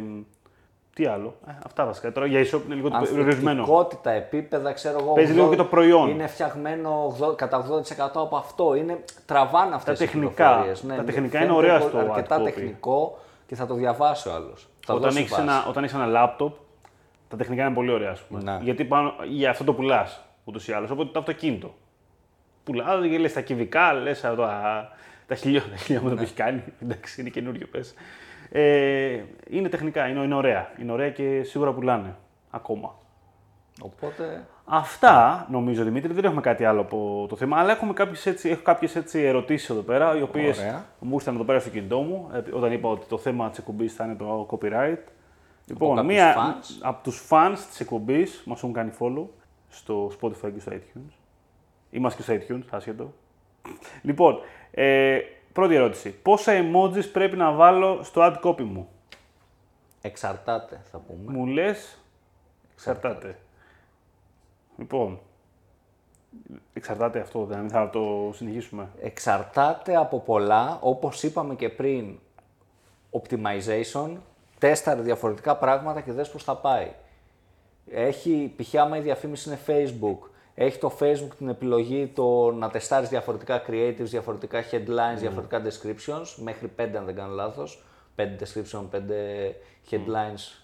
[0.95, 2.11] τι άλλο; Ε, αυτά βασικά.
[2.11, 3.49] Τώρα για e-shop είναι λίγο το περιορισμένο.
[3.49, 5.13] Ανθεκτικότητα, επίπεδα, ξέρω εγώ.
[5.13, 6.09] Παίζει λίγο και το προϊόν.
[6.09, 7.81] Είναι φτιαγμένο 80 κατά 80%
[8.13, 8.75] από αυτό.
[8.75, 10.65] Είναι, τραβάνε αυτές Τα τεχνικά.
[10.87, 12.43] Τα τεχνικά είναι ωραία στο Αρκετά ad copy.
[12.43, 14.67] τεχνικό και θα το διαβάσει ο άλλος.
[14.87, 16.51] Όταν έχεις ένα, όταν έχεις ένα laptop,
[17.27, 18.41] τα τεχνικά είναι πολύ ωραία, ας πούμε.
[18.43, 18.59] Ναι.
[18.61, 20.89] Γιατί πάνω, για αυτό το πουλάς ούτως ή άλλως.
[20.89, 21.73] Οπότε το αυτοκίνητο.
[22.63, 24.25] Πουλάς και λες τα κυβικά, λες
[25.27, 26.63] τα, τα χιλιόμετρα τα χιλιόμετρα που έχει κάνει.
[26.81, 27.93] Εντάξει, είναι καινούριο πες.
[28.51, 30.71] Ε, είναι τεχνικά, είναι, είναι ωραία.
[30.79, 32.15] Είναι ωραία και σίγουρα πουλάνε
[32.49, 32.95] ακόμα.
[33.81, 38.49] Οπότε Αυτά νομίζω Δημήτρη, δεν έχουμε κάτι άλλο από το θέμα, αλλά έχουμε κάποιες έτσι,
[38.49, 40.85] έχω κάποιες έτσι ερωτήσεις εδώ πέρα, οι οποίες Ωραία.
[40.99, 43.93] μου ήρθαν εδώ πέρα στο κινητό μου, ε, όταν είπα ότι το θέμα της εκπομπής
[43.93, 44.97] θα είναι το copyright.
[45.65, 46.77] Λοιπόν, κάποιους μία fans.
[46.81, 49.25] από τους fans της εκπομπής μας έχουν κάνει follow
[49.69, 51.13] στο Spotify και στο iTunes.
[51.91, 53.13] Είμαστε και στο iTunes, άσχετο.
[54.01, 54.39] Λοιπόν,
[54.71, 55.19] ε,
[55.53, 56.09] πρώτη ερώτηση.
[56.09, 58.89] Πόσα emojis πρέπει να βάλω στο ad copy μου;
[60.01, 61.31] εξαρτάται, θα πούμε.
[61.37, 61.97] Μου λες,
[62.73, 63.37] εξαρτάται.
[64.77, 65.19] Λοιπόν,
[66.73, 68.89] εξαρτάται αυτό, δηλαδή θα το συνεχίσουμε.
[69.01, 72.19] Εξαρτάται από πολλά, όπως είπαμε και πριν,
[73.11, 74.09] optimization,
[74.59, 76.91] τέσταρε διαφορετικά πράγματα και δες πώς θα πάει.
[77.89, 78.75] Έχει, π.χ.
[78.75, 84.03] άμα η διαφήμιση είναι Facebook, έχει το Facebook την επιλογή το να τεστάρεις διαφορετικά creatives,
[84.03, 87.83] διαφορετικά headlines, διαφορετικά descriptions, μέχρι 5 αν δεν κάνω λάθος,
[88.15, 88.97] 5 description, 5
[89.91, 90.63] headlines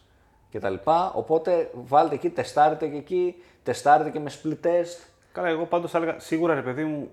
[0.51, 0.73] κτλ.
[1.13, 5.97] Οπότε βάλτε εκεί, τεστάρετε και εκεί, τεστάρετε και με split test, Καλά, εγώ πάντως θα
[5.97, 7.11] έλεγα σίγουρα ρε παιδί μου,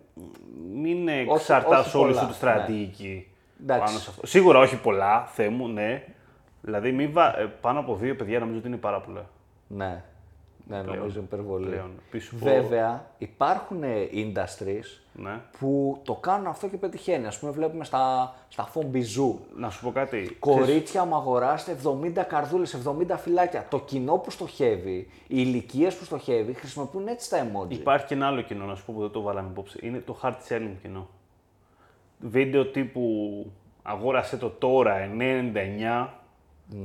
[0.75, 3.27] μην όχι εξαρτάς όλη πολλά, σου τη στρατηγική
[3.63, 3.85] Εντάξει.
[3.85, 4.27] πάνω σε αυτό.
[4.27, 6.05] Σίγουρα όχι πολλά, Θεέ μου, ναι.
[6.61, 7.39] Δηλαδή, μην βα...
[7.39, 9.27] ε, πάνω από δύο παιδιά νομίζω ότι είναι πάρα πολλά.
[9.67, 10.03] ναι.
[10.69, 10.97] Ναι, πλέον.
[10.99, 11.67] νομίζω υπερβολή.
[11.67, 11.91] Πλέον.
[12.11, 15.41] Πίσω από- Βέβαια, υπάρχουν ε, industries Ναι.
[15.59, 17.27] που το κάνουν αυτό και πετυχαίνει.
[17.27, 19.39] Α πούμε, βλέπουμε στα, στα φομπιζού.
[19.57, 20.11] Να σου πω κάτι.
[20.17, 23.67] Ξέρεις, Κορίτσια μου αγοράστε 70 καρδούλες, 70 φυλάκια.
[23.71, 27.71] Το κοινό που στοχεύει, οι ηλικίες που στοχεύει, χρησιμοποιούν έτσι τα emoji.
[27.73, 29.79] Υπάρχει και ένα άλλο κοινό, να σου πω που δεν το βάλαμε υπόψη.
[29.83, 31.09] Είναι το hard selling κοινό.
[32.21, 33.03] Βίντεο τύπου
[33.83, 36.09] αγόρασε το τώρα 99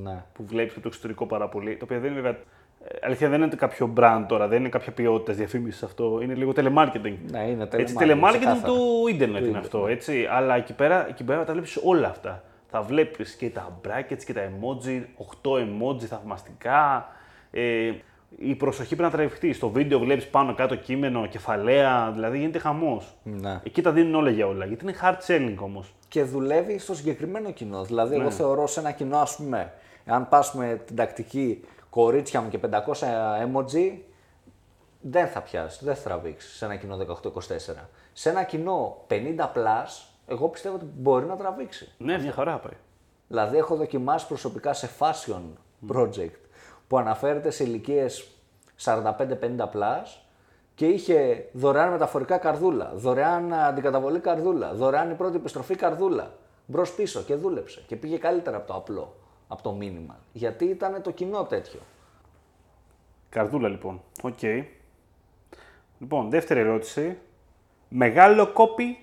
[0.04, 0.24] Ναι.
[0.34, 1.78] που βλέπεις και το εξωτερικό πάρα πολύ.
[1.78, 2.42] Το οποίο δεν είναι βέβαια.
[2.88, 6.20] Ε, Αλήθεια δεν είναι κάποιο brand τώρα, δεν είναι κάποια ποιότητας διαφήμισης αυτό.
[6.22, 7.16] Είναι λίγο telemarketing.
[7.32, 8.62] Ναι, είναι Έτσι, telemarketing, telemarketing ξεκάθαρα.
[8.74, 9.88] του ίντερνετ είναι ίντερνετ, αυτό.
[9.88, 10.28] Έτσι.
[10.32, 12.44] Αλλά εκεί πέρα, εκεί πέρα τα βλέπεις όλα αυτά.
[12.76, 15.02] Θα βλέπεις και τα brackets και τα emoji,
[15.44, 17.08] 8 emoji θαυμαστικά.
[17.52, 17.92] Ε,
[18.38, 19.54] η προσοχή πρέπει να τραβηχτεί.
[19.54, 23.14] Στο βίντεο βλέπεις πάνω κάτω κείμενο, κεφαλαία, δηλαδή γίνεται χαμός.
[23.24, 23.60] Ναι.
[23.64, 24.66] Εκεί τα δίνουν όλα για όλα.
[24.66, 25.94] Γιατί είναι hard selling όμως.
[26.08, 27.84] Και δουλεύει στο συγκεκριμένο κοινό.
[27.84, 28.22] Δηλαδή, Ναι.
[28.22, 29.74] εγώ θεωρώ σε ένα κοινό, ας πούμε,
[30.06, 31.60] αν πας με την τακτική
[31.94, 32.78] κορίτσια μου και 500
[33.46, 33.98] emoji,
[35.02, 37.40] δεν θα πιάσει, δεν θα τραβήξει σε ένα κοινό 18-24.
[38.14, 39.16] Σε ένα κοινό 50
[39.54, 41.92] plus, εγώ πιστεύω ότι μπορεί να τραβήξει.
[41.98, 42.78] Ναι, μια χαρά πάει.
[43.28, 45.42] Δηλαδή, έχω δοκιμάσει προσωπικά σε fashion
[45.94, 46.40] project
[46.88, 48.28] που αναφέρεται σε ηλικίες
[48.84, 49.02] 45-50
[49.74, 50.24] plus
[50.76, 56.34] και είχε δωρεάν μεταφορικά καρδούλα, δωρεάν αντικαταβολή καρδούλα, δωρεάν η πρώτη επιστροφή καρδούλα.
[56.66, 59.16] Μπρος πίσω και δούλεψε και πήγε καλύτερα από το απλό,
[59.48, 60.20] από το μήνυμα.
[60.34, 61.80] Γιατί ήταν το κοινό τέτοιο.
[63.30, 64.02] Καρδούλα λοιπόν.
[64.22, 64.42] Οκ.
[66.00, 67.18] Λοιπόν, δεύτερη ερώτηση.
[67.90, 68.98] Μεγάλο copy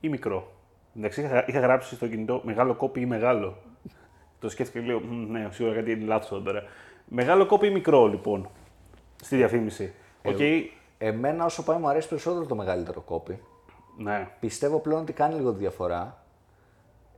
[0.00, 0.52] ή μικρό;
[0.96, 3.56] Εντάξει, είχα, είχα γράψει στο κινητό μεγάλο copy ή μεγάλο.
[4.40, 6.62] Το σκέφτηκα και λέω, «Μμ, ναι, σίγουρα κάτι είναι λάθος εδώ πέρα.
[7.04, 8.48] Μεγάλο copy ή μικρό λοιπόν.
[9.22, 10.38] Στη διαφήμιση; Οκ.
[10.98, 13.38] Εμένα όσο πάει μου αρέσει περισσότερο το μεγαλύτερο copy.
[13.96, 14.28] Ναι.
[14.40, 16.21] Πιστεύω πλέον ότι κάνει λίγο τη διαφορά.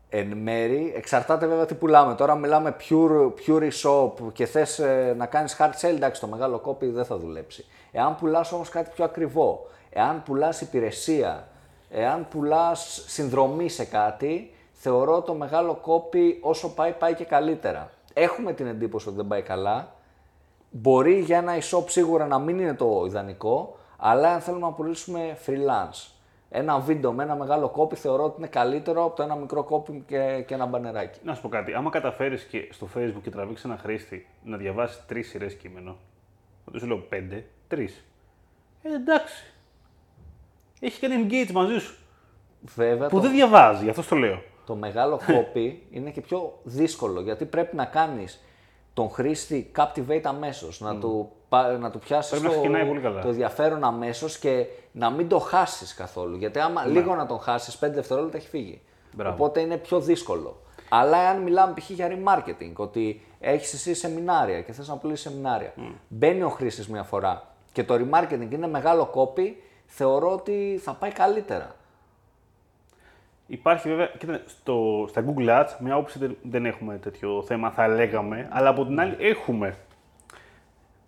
[0.08, 2.14] Εν μέρη, εξαρτάται βέβαια τι πουλάμε.
[2.14, 6.58] Τώρα μιλάμε pure, pure shop και θες ε, να κάνεις hard sell, εντάξει το μεγάλο
[6.58, 7.64] κόπι δεν θα δουλέψει.
[7.92, 11.48] Εάν πουλάς όμως κάτι πιο ακριβό, εάν πουλάς υπηρεσία,
[11.90, 17.90] εάν πουλάς συνδρομή σε κάτι, θεωρώ το μεγάλο κόπι όσο πάει πάει και καλύτερα.
[18.12, 19.94] Έχουμε την εντύπωση ότι δεν πάει καλά,
[20.76, 25.38] Μπορεί για ένα e-shop σίγουρα να μην είναι το ιδανικό, αλλά αν θέλουμε να πουλήσουμε
[25.46, 26.10] freelance,
[26.56, 30.04] ένα βίντεο με ένα μεγάλο κόπι θεωρώ ότι είναι καλύτερο από το ένα μικρό κόπι
[30.06, 31.18] και, και ένα μπανεράκι.
[31.24, 31.74] Να σου πω κάτι.
[31.74, 35.96] Άμα καταφέρεις και στο Facebook και τραβήξεις ένα χρήστη να διαβάσεις τρεις σειρές κείμενο,
[36.64, 38.04] δεν σου λέω πέντε, τρεις.
[38.82, 39.44] Ε, εντάξει.
[40.80, 41.96] Έχεις κάνει engage μαζί σου.
[42.74, 44.42] Βέβαια, Που το, δεν διαβάζει, γι' αυτό το λέω.
[44.66, 48.44] το μεγάλο κόπι είναι και πιο δύσκολο, γιατί πρέπει να κάνεις
[48.94, 53.00] τον χρήστη captivate αμέσως, να, του, πα- να του πιάσεις Πρέπει να το, ξεκινάει πολύ
[53.00, 53.20] καλά.
[53.20, 56.36] το ενδιαφέρον αμέσως και να μην το χάσεις καθόλου.
[56.36, 58.80] Γιατί άμα λίγο να τον χάσεις, 5 δευτερόλεπτα έχει φύγει.
[58.80, 59.22] Ναι.
[59.22, 59.34] Μπράβο.
[59.34, 60.56] Οπότε είναι πιο δύσκολο.
[60.88, 61.90] Αλλά αν μιλάμε π.χ.
[61.90, 65.74] για remarketing, ότι έχεις εσύ σεμινάρια και θες να πουλήσεις σεμινάρια,
[66.08, 71.10] μπαίνει ο χρήστη μια φορά και το remarketing είναι μεγάλο κόπι, θεωρώ ότι θα πάει
[71.10, 71.74] καλύτερα.
[73.46, 77.88] Υπάρχει βέβαια, κοίτα, στο, στα Google Ads, μια όψη δεν, δεν έχουμε τέτοιο θέμα, θα
[77.88, 79.76] λέγαμε, αλλά από την άλλη έχουμε.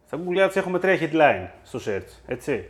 [0.06, 2.68] Στα Google Ads έχουμε τρία headline στο search, έτσι.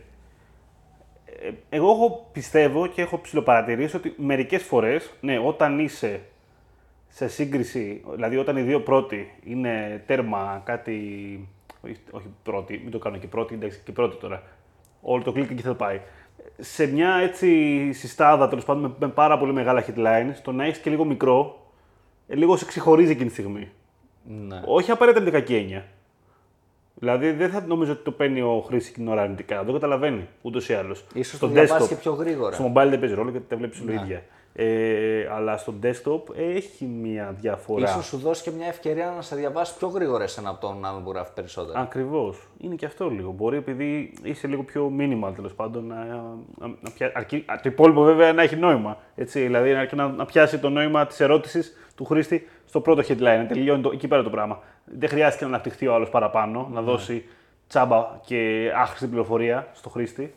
[1.25, 6.21] Ε, εγώ έχω, πιστεύω και έχω ψηλοπαρατηρήσει ότι μερικές φορές, ναι, όταν είσαι
[7.07, 10.99] σε σύγκριση, δηλαδή όταν οι δύο πρώτοι είναι τέρμα κάτι,
[11.81, 14.43] όχι, όχι πρώτη, μην το κάνω και πρώτη, εντάξει και πρώτη τώρα,
[15.01, 16.01] όλο το κλικ εκεί θα πάει.
[16.57, 20.79] Σε μια έτσι συστάδα, τέλος πάντων, με, με πάρα πολύ μεγάλα headlines, το να έχεις
[20.79, 21.67] και λίγο μικρό,
[22.27, 23.69] ε, λίγο σε ξεχωρίζει εκείνη τη στιγμή.
[24.23, 24.61] Ναι.
[24.65, 25.85] Όχι απαραίτητα με την κακή έννοια.
[26.99, 29.55] Δηλαδή δεν θα νομίζω ότι το παίρνει ο χρήστη την ώρα αρνητικά.
[29.55, 31.05] Δεν το καταλαβαίνει ούτως ή άλλως.
[31.13, 32.55] Ίσως το διαβάσει και πιο γρήγορα.
[32.55, 34.23] Στο mobile δεν παίζει ρόλο γιατί τα βλέπεις όλο ίδια.
[34.59, 37.89] Ε, αλλά στο desktop έχει μια διαφορά.
[37.89, 41.03] Ίσως σου δώσει και μια ευκαιρία να σε διαβάσει πιο γρήγορα εσένα από τον άλλον
[41.03, 41.79] που γράφει περισσότερα.
[41.79, 42.47] Ακριβώς.
[42.59, 43.31] Είναι και αυτό λίγο.
[43.31, 45.95] Μπορεί επειδή είσαι λίγο πιο minimal τέλος πάντων να,
[46.57, 47.11] να, να πια...
[47.15, 47.35] αρκεί...
[47.45, 48.97] α, Το υπόλοιπο βέβαια να έχει νόημα.
[49.15, 53.45] Έτσι, δηλαδή αρκεί να, να πιάσει το νόημα της ερώτησης του χρήστη στο πρώτο headline.
[53.47, 54.59] Τελειώνει το, εκεί πέρα το πράγμα.
[54.85, 57.25] Δεν χρειάζεται να αναπτυχθεί ο άλλος παραπάνω, να δώσει
[57.67, 60.33] τσάμπα και άχρηστη πληροφορία στο χρήστη.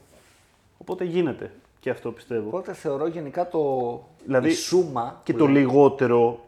[0.79, 2.49] Οπότε γίνεται και αυτό πιστεύω.
[2.49, 6.40] Οπότε θεωρώ γενικά το Δηλαδή, η σούμα και που το λέμε, λιγότερο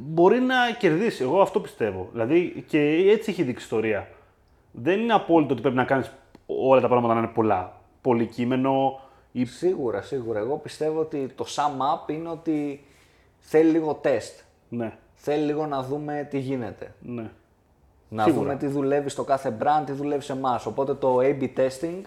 [0.00, 1.22] μπορεί να κερδίσει.
[1.22, 2.08] Εγώ αυτό πιστεύω.
[2.12, 2.78] Δηλαδή και
[3.10, 4.08] έτσι έχει δείξει η ιστορία.
[4.72, 6.12] Δεν είναι απόλυτο ότι πρέπει να κάνεις
[6.46, 7.80] όλα τα πράγματα να είναι πολλά.
[8.00, 9.00] Πολύ κείμενο
[9.32, 9.44] ή.
[9.44, 10.38] Σίγουρα, σίγουρα.
[10.38, 12.84] Εγώ πιστεύω ότι το sum up είναι ότι
[13.38, 14.40] θέλει λίγο τεστ.
[14.68, 16.94] Ναι, Θέλει λίγο να δούμε τι γίνεται.
[17.00, 17.30] ναι.
[18.08, 18.42] Να Σίγουρα.
[18.42, 20.66] δούμε τι δουλεύει στο κάθε brand, τι δουλεύει σε εμάς.
[20.66, 22.00] Οπότε το A-B testing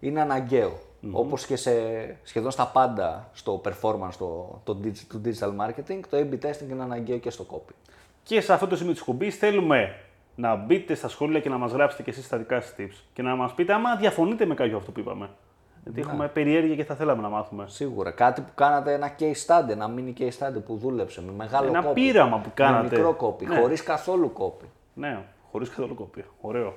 [0.00, 0.78] είναι αναγκαίο.
[1.12, 1.72] Όπως και σε,
[2.22, 6.82] σχεδόν στα πάντα στο performance το, το, digi- του digital marketing, το A-B testing είναι
[6.82, 7.72] αναγκαίο και στο copy.
[8.22, 9.94] Και σε αυτό το σημείο της κουμπή θέλουμε
[10.34, 13.02] να μπείτε στα σχόλια και να μας γράψετε και εσείς τα δικά σας tips.
[13.12, 15.28] Και να μας πείτε άμα διαφωνείτε με κάποιο αυτό που είπαμε.
[15.84, 17.64] Γιατί έχουμε περιέργεια και θα θέλαμε να μάθουμε.
[17.68, 18.10] Σίγουρα.
[18.10, 21.82] Κάτι που κάνατε ένα case study, ένα mini case study που δούλεψε με μεγάλο Ένα
[21.82, 22.00] κόπη.
[22.00, 22.88] πείραμα που κάνατε.
[22.88, 23.60] Με μικρό κόπη, Ναι.
[23.60, 24.64] χωρίς καθόλου κόπη.
[24.94, 25.18] Ναι,
[25.52, 26.24] χωρίς καθόλου κόπη.
[26.40, 26.74] Ωραίο.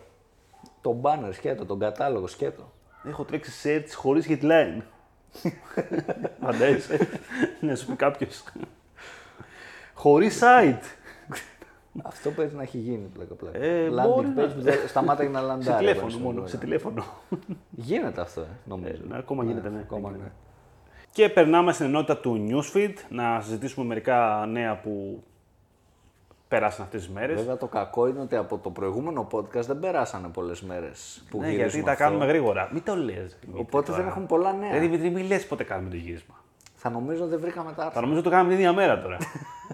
[0.82, 2.64] Το banner σκέτο, τον κατάλογο σκέτο.
[3.08, 4.82] Έχω τρέξει search χωρίς headline.
[6.42, 7.08] Φαντάζεσαι.
[7.62, 8.44] να σου πει κάποιος.
[9.94, 10.82] Χωρίς site.
[12.04, 13.58] Αυτό πρέπει να έχει γίνει πλάκα πλάκα.
[13.58, 15.64] Ε, Landing μπορεί page να- που δεν σταμάτα να λαντάρει.
[15.64, 16.40] σε τηλέφωνο όπως μόνο.
[16.40, 16.48] είναι.
[16.50, 17.04] Σε τηλέφωνο.
[17.70, 19.02] Γίνεται αυτό, ε, νομίζω.
[19.08, 19.80] Ναι, ακόμα γίνεται, ναι.
[19.80, 20.24] Ακόμα Γίνεται.
[20.24, 20.32] ναι.
[21.12, 25.24] Και περνάμε στην ενότητα του Newsfeed να συζητήσουμε μερικά νέα που
[26.54, 27.36] πέρασαν αυτές τις μέρες.
[27.40, 31.46] Βέβαια το κακό είναι ότι από το προηγούμενο podcast δεν περάσανε πολλές μέρες που ναι,
[31.48, 32.04] γυρίζουμε γιατί τα αυτό.
[32.04, 32.70] κάνουμε γρήγορα.
[32.74, 33.38] Μην το λες.
[33.54, 34.70] Οπότε δεν έχουμε πολλά νέα.
[34.70, 36.36] Δηλαδή, Δημήτρη, μην λες πότε κάνουμε το γύρισμα.
[36.76, 38.02] Θα νομίζω δεν βρήκαμε τα Θα άρθρα.
[38.02, 39.18] νομίζω ότι το κάνουμε την ίδια μέρα τώρα.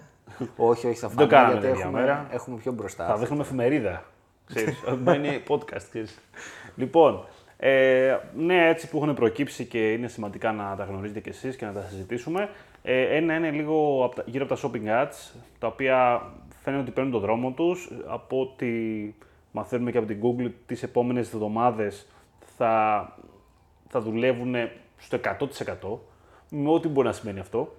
[0.70, 2.26] όχι, όχι, θα το φανεί κάναμε γιατί την ίδια έχουμε, μέρα.
[2.30, 3.06] έχουμε πιο μπροστά.
[3.06, 4.04] θα δείχνουμε εφημερίδα.
[4.46, 6.18] Ξέρεις, μα είναι podcast, ξέρεις.
[6.76, 7.24] Λοιπόν,
[7.56, 11.66] ε, νέα έτσι που έχουν προκύψει και είναι σημαντικά να τα γνωρίζετε κι εσείς και
[11.66, 12.48] να τα συζητήσουμε.
[12.82, 16.22] Ε, ένα είναι λίγο απ' τα- γύρω από τα shopping ads, τα οποία
[16.60, 17.90] φαίνεται ότι παίρνουν το δρόμο τους.
[18.06, 18.68] Από ό,τι
[19.52, 22.06] μαθαίνουμε και από την Google, τις επόμενες εβδομάδες
[22.56, 23.16] θα,
[23.88, 24.54] θα δουλεύουν
[24.96, 25.98] στο 100%
[26.50, 27.74] με ό,τι μπορεί να σημαίνει αυτό.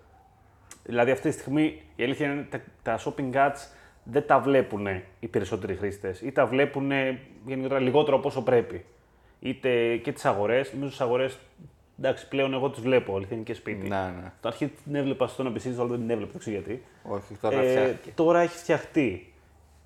[0.83, 3.71] Δηλαδή αυτή τη στιγμή η αλήθεια είναι τα, τα shopping ads
[4.03, 4.87] δεν τα βλέπουν
[5.19, 6.91] οι περισσότεροι χρήστες ή τα βλέπουν
[7.45, 8.85] γενικότερα λιγότερο από όσο πρέπει.
[9.39, 10.73] Είτε και τις αγορές.
[10.73, 11.37] Νομίζω στι αγορές
[12.01, 13.87] εντάξει, πλέον εγώ τι βλέπω, αλήθεια είναι και σπίτι.
[13.87, 14.31] Ναι, ναι.
[14.41, 16.83] Το αρχή την έβλεπα στον PC, το άλλο δεν την έβλεπα, δεν ξέρω γιατί.
[17.03, 18.11] Όχι, τώρα Ε, φτιάχτηκε.
[18.15, 19.33] τώρα έχει φτιαχτεί.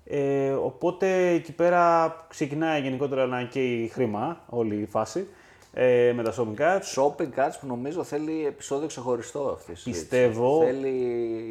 [0.04, 5.26] Ε, οπότε εκεί πέρα ξεκινάει γενικότερα να καίει χρήμα όλη η φάση
[5.72, 7.02] ε, με τα shopping ads.
[7.02, 9.72] Shopping ads που νομίζω θέλει επεισόδιο ξεχωριστό αυτή.
[9.72, 10.00] η συζήτηση.
[10.08, 10.88] Πιστεύω- Θέλει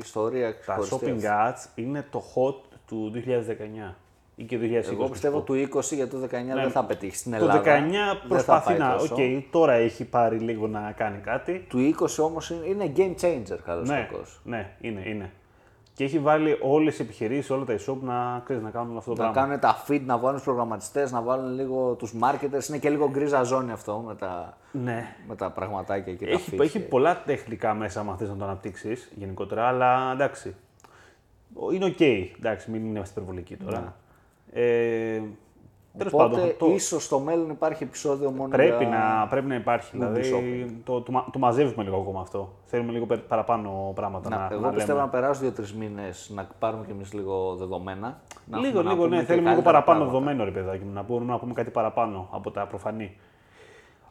[0.02, 0.98] ιστορία Τα ξεχωριστή.
[1.22, 1.70] shopping αυτή.
[1.76, 3.96] ads είναι το hot του 2019
[4.36, 4.92] ή και 2020.
[4.92, 7.62] Εγώ πιστεύω του 20 για το 19 δεν θα πετύχει στην Ελλάδα.
[7.62, 8.94] Το 19 Δεν θα προσπαθεί πάει να.
[8.94, 9.16] Οκ, τόσο.
[9.52, 11.66] τώρα έχει πάρει λίγο να κάνει κάτι.
[11.70, 14.40] Του 20 όμως είναι, είναι game changer καλώς Ναι, κακώς.
[14.44, 15.32] ναι, είναι, είναι.
[15.94, 19.22] Και έχει βάλει όλες τις επιχειρήσεις, όλα τα e-shop να, ξέρεις, να κάνουν αυτό το
[19.24, 19.48] Να πράγμα.
[19.48, 22.68] κάνουν τα feed, να βάλουν τους προγραμματιστές, να βάλουν λίγο τους marketers.
[22.70, 25.16] Είναι και λίγο γκρίζα ζώνη αυτό με τα, Ναι.
[25.28, 26.66] με τα πραγματάκια και Έχει, τα feeds.
[26.66, 30.56] έχει πολλά τεχνικά μέσα, αν θες να το αναπτύξεις γενικότερα, αλλά εντάξει.
[31.74, 32.00] Είναι οκ.
[32.40, 33.96] Εντάξει, μην είμαστε υπερβολικοί τώρα.
[34.58, 35.22] Ε,
[35.98, 36.20] Τέλος Ναι.
[36.24, 38.90] Οπότε πάντων, το, ίσως στο μέλλον υπάρχει επεισόδιο μόνο πρέπει, για...
[39.22, 39.90] να, πρέπει να υπάρχει.
[39.98, 40.72] Δηλαδή, shopping.
[40.84, 42.54] το, το, μα- το μαζεύουμε λίγο ακόμα αυτό.
[42.66, 45.06] Θέλουμε λίγο πε- παραπάνω πράγματα να, Να, εγώ να πιστεύω λέμε.
[45.06, 48.22] να περάσουν δύο-τρεις μήνες να πάρουμε κι εμείς λίγο δεδομένα.
[48.46, 49.22] Να Λίγο, έχουμε να λίγο, πούμε ναι.
[49.22, 50.34] και Θέλουμε λίγο καλύτερα παραπάνω πράγματα.
[50.36, 53.18] δεδομένο, ρε παιδάκι μου, να μπορούμε να πούμε κάτι παραπάνω από τα προφανή.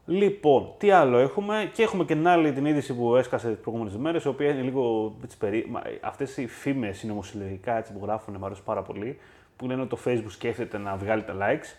[0.06, 3.96] Λοιπόν, τι άλλο έχουμε; Και έχουμε και την άλλη την είδηση που έσκασε τις προηγούμενες
[3.96, 5.72] μέρες, η οποία είναι λίγο έτσι περί...
[6.00, 9.18] Αυτές οι φήμες συνωμοσυλλογικά έτσι, που γράφουν μου αρέσουν πάρα πολύ.
[9.56, 11.76] Που λένε ότι το Facebook σκέφτεται να βγάλει τα likes.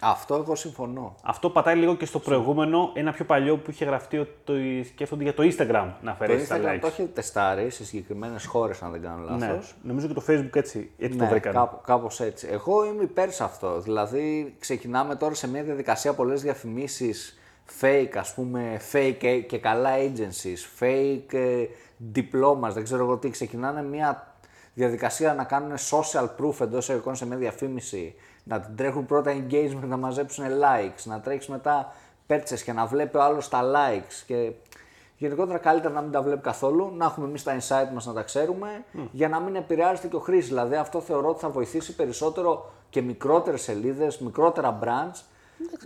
[0.00, 1.14] Αυτό εγώ συμφωνώ.
[1.22, 4.52] Αυτό πατάει λίγο και στο προηγούμενο, ένα πιο παλιό που είχε γραφτεί ότι το
[4.88, 6.78] σκέφτονται για το Instagram να Το αφαιρέσει τα Instagram likes.
[6.80, 9.74] το έχει τεστάρει σε συγκεκριμένες χώρες, αν δεν κάνω λάθος.
[9.82, 11.56] Ναι, νομίζω και το Facebook έτσι, έτσι το Ναι, βρήκανε.
[11.56, 12.48] κάπου, κάπως έτσι.
[12.50, 13.80] Εγώ είμαι υπέρ σε αυτό.
[13.80, 17.38] Δηλαδή, ξεκινάμε τώρα σε μια διαδικασία πολλές διαφημίσεις
[17.80, 21.64] fake, ας πούμε, fake και- και καλά agencies, fake ε,
[22.14, 23.30] diplomas, δεν ξέρω εγώ τι.
[23.30, 24.35] Ξεκινάνε μια
[24.76, 29.86] διαδικασία να κάνουν social proof εντός εισαγωγικών σε μια διαφήμιση, να την τρέχουν πρώτα engagement,
[29.86, 31.92] να μαζέψουν likes, να τρέξει μετά
[32.28, 34.52] purchase και να βλέπει ο άλλος τα likes και
[35.18, 38.22] Γενικότερα καλύτερα να μην τα βλέπει καθόλου, να έχουμε εμείς τα insight μας να τα
[38.22, 40.48] ξέρουμε, για να μην επηρεάζεται και ο χρήστη.
[40.48, 45.20] Δηλαδή, αυτό θεωρώ ότι θα βοηθήσει περισσότερο και μικρότερες σελίδες, μικρότερα brands.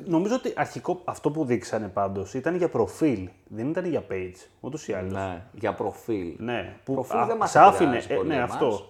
[0.05, 4.89] Νομίζω ότι αρχικό αυτό που δείξανε πάντως ήταν για προφίλ, δεν ήταν για page, ούτως
[4.89, 5.13] ή άλλως.
[5.13, 6.35] Ναι, για προφίλ.
[6.39, 7.89] Ναι, που Προφίλ δεν μας σ' άφηνε.
[7.89, 8.51] επηρεάζει ε, πολύ ναι, εμάς.
[8.51, 8.89] αυτό.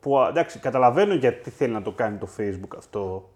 [0.00, 3.30] Που α, εντάξει, καταλαβαίνω γιατί θέλει να το κάνει το Facebook αυτό.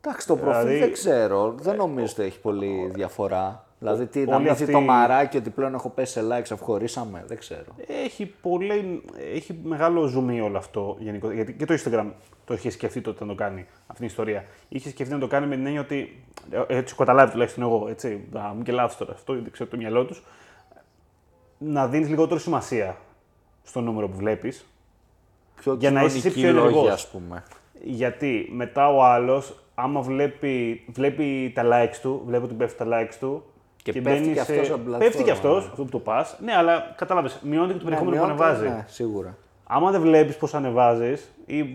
[0.00, 3.64] Εντάξει, το προφίλ Δηλαδή, δεν ξέρω, δεν νομίζω ότι έχει πολύ διαφορά.
[3.82, 6.52] Δηλαδή, τι, να όλη μην αυτή- δει το μαράκι ότι πλέον έχω πέσει σε likes,
[6.52, 7.64] αφού χωρίσαμε, δεν ξέρω.
[8.04, 9.02] Έχει, πολύ,
[9.34, 11.34] έχει μεγάλο ζουμί όλο αυτό γενικότερα.
[11.42, 12.06] Γιατί και το Instagram
[12.44, 14.44] το είχε σκεφτεί τότε να το κάνει αυτή την ιστορία.
[14.68, 16.22] Είχε σκεφτεί να το κάνει με την έννοια ότι.
[16.50, 17.86] ε, Έτσι έχω καταλάβει τουλάχιστον εγώ.
[17.88, 20.22] Έτσι, να μην και λάθο τώρα αυτό, γιατί ξέρω το μυαλό τους.
[21.58, 22.96] Να δίνεις λιγότερο σημασία
[23.62, 24.64] στο νούμερο που βλέπεις.
[25.60, 26.92] Πιο Για να είσαι εσύ κοινωνικοί πιο λόγοι, ενεργός.
[26.92, 27.42] ας πούμε.
[27.82, 33.14] Γιατί μετά ο άλλος, άμα βλέπει, βλέπει τα likes του, βλέπει ότι πέφτουν τα likes
[33.20, 33.42] του.
[33.82, 35.56] Και πέφτει μπαίνει και σε- αυτός από την Πέφτει και πλατφόρμα.
[35.56, 36.36] αυτός, αυτό που το πας.
[36.44, 38.68] Ναι, αλλά κατάλαβες, μειώνεται και το περιεχόμενο που μειώνεται, ανεβάζει.
[38.68, 39.36] Ναι, σίγουρα.
[39.72, 41.30] Άμα δεν βλέπεις πώς ανεβάζεις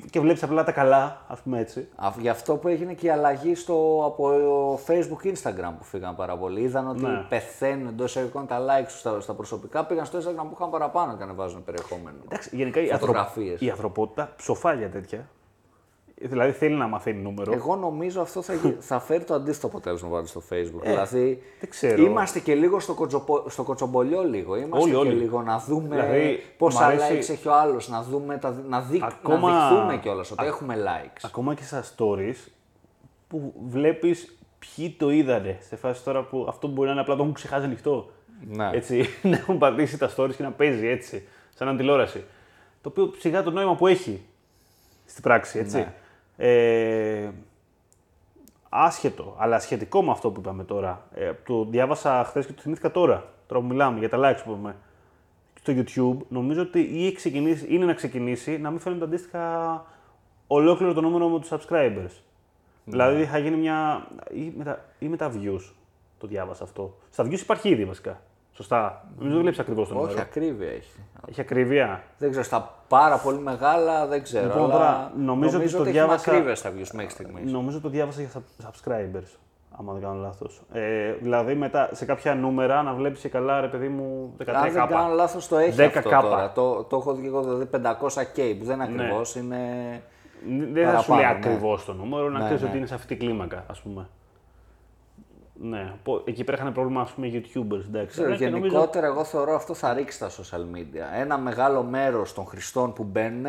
[0.09, 1.87] και βλέπεις απλά τα καλά, ας πούμε έτσι.
[1.95, 4.29] Α, Γι' αυτό που έγινε και η αλλαγή στο, από
[4.87, 6.61] Facebook Instagram που φύγαν πάρα πολύ.
[6.61, 7.25] Είδαν ότι Ναι.
[7.29, 11.17] πεθαίνουν εντός εισαγωγικών τα likes τους στα, στα προσωπικά, πήγαν στο Instagram που είχαν παραπάνω
[11.17, 12.17] και ανεβάζουν περιεχόμενο.
[12.25, 12.97] Εντάξει, γενικά η, ανθρω...
[13.07, 13.61] Φωτογραφίες.
[13.61, 15.27] η ανθρωπότητα ψοφάει για τέτοια.
[16.27, 17.53] Δηλαδή θέλει να μαθαίνει νούμερο.
[17.53, 20.81] Εγώ νομίζω αυτό θα, γι- θα φέρει το αντίθετο αποτέλεσμα πάντως στο Facebook.
[20.83, 22.01] δηλαδή, δεν ξέρω.
[22.03, 24.55] είμαστε και λίγο στο, κοτσοπο, στο κοτσομπολιό λίγο.
[24.55, 25.13] Είμαστε Όλοι, και όλοι.
[25.21, 28.81] λίγο να δούμε Δηλαδή, πόσα μ' αρέσει- likes έχει ο άλλος, να, δούμε τα, να,
[28.81, 31.19] δει, Ακόμα- να δειχθούμε κιόλας ότι έχουμε likes.
[31.25, 32.47] Ακόμα και στα stories
[33.27, 35.57] που βλέπεις ποιοι το είδανε.
[35.67, 38.09] Σε φάση τώρα που αυτό μπορεί να είναι απλά το έχουν ξεχάσει ανοιχτό.
[38.47, 38.69] Ναι.
[38.73, 42.23] Έτσι, να έχουν πατήσει τα stories και να παίζει έτσι, σαν τηλεόραση.
[42.81, 44.21] Το οποίο σιγά το νόημα που έχει
[45.05, 45.77] στην πράξη, έτσι.
[45.77, 45.93] Ναι.
[46.37, 47.29] Ε,
[48.69, 51.07] άσχετο, αλλά σχετικό με αυτό που είπαμε τώρα.
[51.13, 53.23] Ε, το διάβασα χθες και το θυμήθηκα τώρα.
[53.47, 54.75] Τώρα που μιλάμε για τα likes που είπαμε.
[55.59, 59.85] Στο YouTube νομίζω ότι ή έχει ξεκινήσει, είναι να ξεκινήσει να μην φαίνονται αντίστοιχα
[60.47, 62.21] ολόκληρο το νούμερο με τους subscribers.
[62.85, 64.07] Δηλαδή θα γίνει μια.
[64.33, 65.73] ή με, τα, ή με τα views.
[66.17, 66.97] Το διάβασα αυτό.
[67.09, 68.21] Στα views υπάρχει ήδη βασικά.
[68.55, 69.03] Σωστά.
[69.17, 70.21] Νομίζω δεν βλέπει ακριβώς το Όχι, νούμερο.
[70.21, 70.99] ακρίβεια έχει.
[71.29, 72.03] Έχει ακρίβεια.
[72.17, 74.45] Δεν ξέρω, στα πάρα πολύ μεγάλα δεν ξέρω.
[74.45, 77.51] Λοιπόν, αλλά τώρα, νομίζω ότι το έχει διάβασα- ακρίβεια στα views μέχρι στιγμής.
[77.51, 79.37] Νομίζω το διάβασα για sub- subscribers.
[79.79, 80.61] Άμα δεν κάνω λάθος.
[80.71, 84.71] Ε, δηλαδή μετά σε κάποια νούμερα να βλέπεις και καλά ρε παιδί μου 13 Αν
[84.73, 86.29] δεν κάνω λάθος, το έχει 10 αυτό κάπα.
[86.29, 86.51] τώρα.
[86.51, 89.03] Το, το έχω δει και εγώ, δηλαδή 500K, που δεν είναι Ναι.
[89.03, 89.57] ακριβώς, είναι...
[90.47, 91.27] Δεν θα σου λέει Παραπάνω, ναι.
[91.27, 92.67] ακριβώς το νούμερο, να Ναι, ξέρεις ναι.
[92.67, 94.07] ότι είναι σε αυτή την κλίμακα, ας πούμε.
[95.59, 95.93] Ναι.
[96.03, 97.83] Πο- Εκεί πέρα είχαν πρόβλημα, ας πούμε, YouTubers.
[97.87, 98.07] Εντάξει.
[98.07, 101.19] Ξέρω, Αλλά και νομίζω- γενικότερα, εγώ θεωρώ αυτό θα ρίξει τα social media.
[101.19, 103.45] Ένα μεγάλο μέρος των χρηστών που μπαίνουν,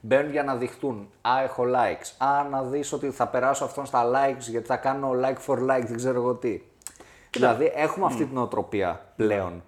[0.00, 1.08] μπαίνουν για να δειχτούν.
[1.20, 2.24] Α, έχω likes.
[2.26, 5.84] Α, να δεις ότι θα περάσω αυτόν στα likes γιατί θα κάνω like for like,
[5.86, 6.60] δεν ξέρω εγώ τι.
[7.30, 9.62] Δηλαδή, έχουμε αυτή την οτροπία πλέον.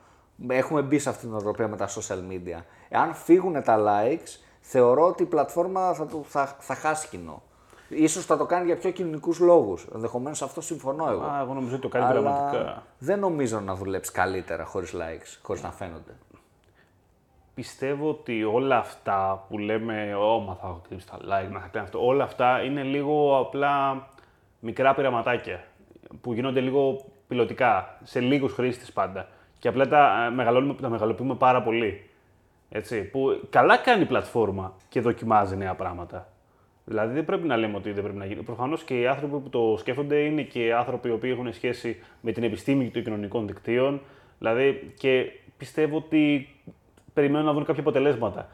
[0.48, 2.60] Έχουμε μπει σε αυτή την οτροπία με τα social media.
[2.88, 7.42] Εάν φύγουν τα likes, θεωρώ ότι η πλατφόρμα θα, το- θα, θα χάσει κοινό.
[7.94, 9.86] Ίσως θα το κάνει για πιο κοινωνικούς λόγους.
[9.94, 11.22] Ενδεχομένως αυτό συμφωνώ εγώ.
[11.22, 12.82] Α, εγώ νομίζω ότι το κάνει Αλλά πραγματικά.
[12.98, 16.12] δεν νομίζω να δουλέψει καλύτερα χωρίς likes, χωρίς να φαίνονται.
[17.54, 21.84] Πιστεύω ότι όλα αυτά που λέμε, Ω, μα θα χτυπήσει τα like, μα θα κάνει
[21.84, 24.06] αυτό, όλα αυτά είναι λίγο απλά
[24.60, 25.64] μικρά πειραματάκια
[26.20, 29.28] που γίνονται λίγο πιλωτικά, σε λίγους χρήστες πάντα.
[29.58, 32.10] Και απλά τα, ε, μεγαλώνουμε, τα μεγαλοποιούμε πάρα πολύ.
[32.68, 36.31] Έτσι, που καλά κάνει η πλατφόρμα και δοκιμάζει νέα πράγματα.
[36.84, 38.42] Δηλαδή δεν πρέπει να λέμε ότι δεν πρέπει να γίνει.
[38.42, 42.32] Προφανώς και οι άνθρωποι που το σκέφτονται είναι και άνθρωποι οι οποίοι έχουν σχέση με
[42.32, 44.00] την επιστήμη των κοινωνικών δικτύων.
[44.38, 46.48] Δηλαδή και πιστεύω ότι
[47.12, 48.48] περιμένουν να δουν κάποια αποτελέσματα.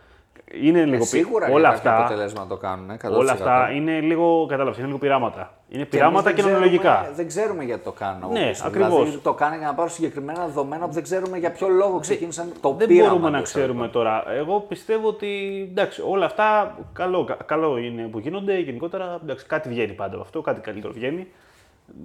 [0.52, 2.90] Είναι λίγο πει- Σίγουρα όλα για κάποια αυτά, αποτελέσματα το κάνουν.
[2.90, 3.18] 100%.
[3.18, 5.52] όλα αυτά είναι λίγο, κατάλαβες, είναι λίγο πειράματα.
[5.68, 6.92] Είναι Και πειράματα εμείς και δεν νομολογικά.
[6.94, 8.22] ξέρουμε- Δεν ξέρουμε γιατί το κάνουν.
[8.22, 8.66] από Ναι, πίσω.
[8.66, 8.88] ακριβώς.
[9.02, 12.52] Δηλαδή το κάνουν για να πάρουν συγκεκριμένα δεδομένα που δεν ξέρουμε για ποιο λόγο ξεκίνησαν
[12.60, 13.08] το Δεν πείραμα.
[13.10, 14.24] μπορούμε να εντός ξέρουμε τώρα.
[14.32, 15.28] Εγώ πιστεύω ότι
[15.70, 18.58] εντάξει, όλα αυτά καλό, κα- καλό είναι που γίνονται.
[18.58, 21.26] Γενικότερα εντάξει, κάτι βγαίνει πάντα από αυτό, κάτι καλύτερο βγαίνει.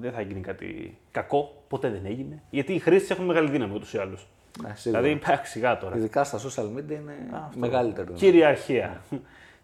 [0.02, 2.42] Δεν θα γίνει κάτι κακό, ποτέ δεν έγινε.
[2.50, 4.28] Γιατί οι χρήστες έχουν μεγάλη δύναμη ούτως ή άλλως.
[4.62, 5.02] Ναι, σίγουρα.
[5.02, 5.98] Δηλαδή, εντάξει, σιγά τώρα.
[5.98, 7.16] Ειδικά στα social media είναι
[7.56, 8.13] μεγαλύτερο.
[8.13, 9.02] Κυριαρχία.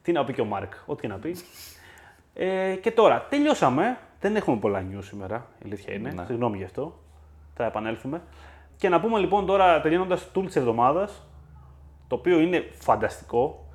[0.01, 1.35] Τι να πει και ο Μάρκ, ό,τι και να πει.
[2.33, 3.97] Ε, και τώρα, τελειώσαμε.
[4.19, 6.11] Δεν έχουμε πολλά news σήμερα, η αλήθεια είναι.
[6.11, 6.25] Ναι.
[6.25, 6.99] Συγγνώμη γι' αυτό.
[7.55, 8.21] Θα επανέλθουμε.
[8.77, 11.27] Και να πούμε λοιπόν τώρα, τελειώνοντας το tool της εβδομάδας,
[12.07, 13.67] το οποίο είναι φανταστικό.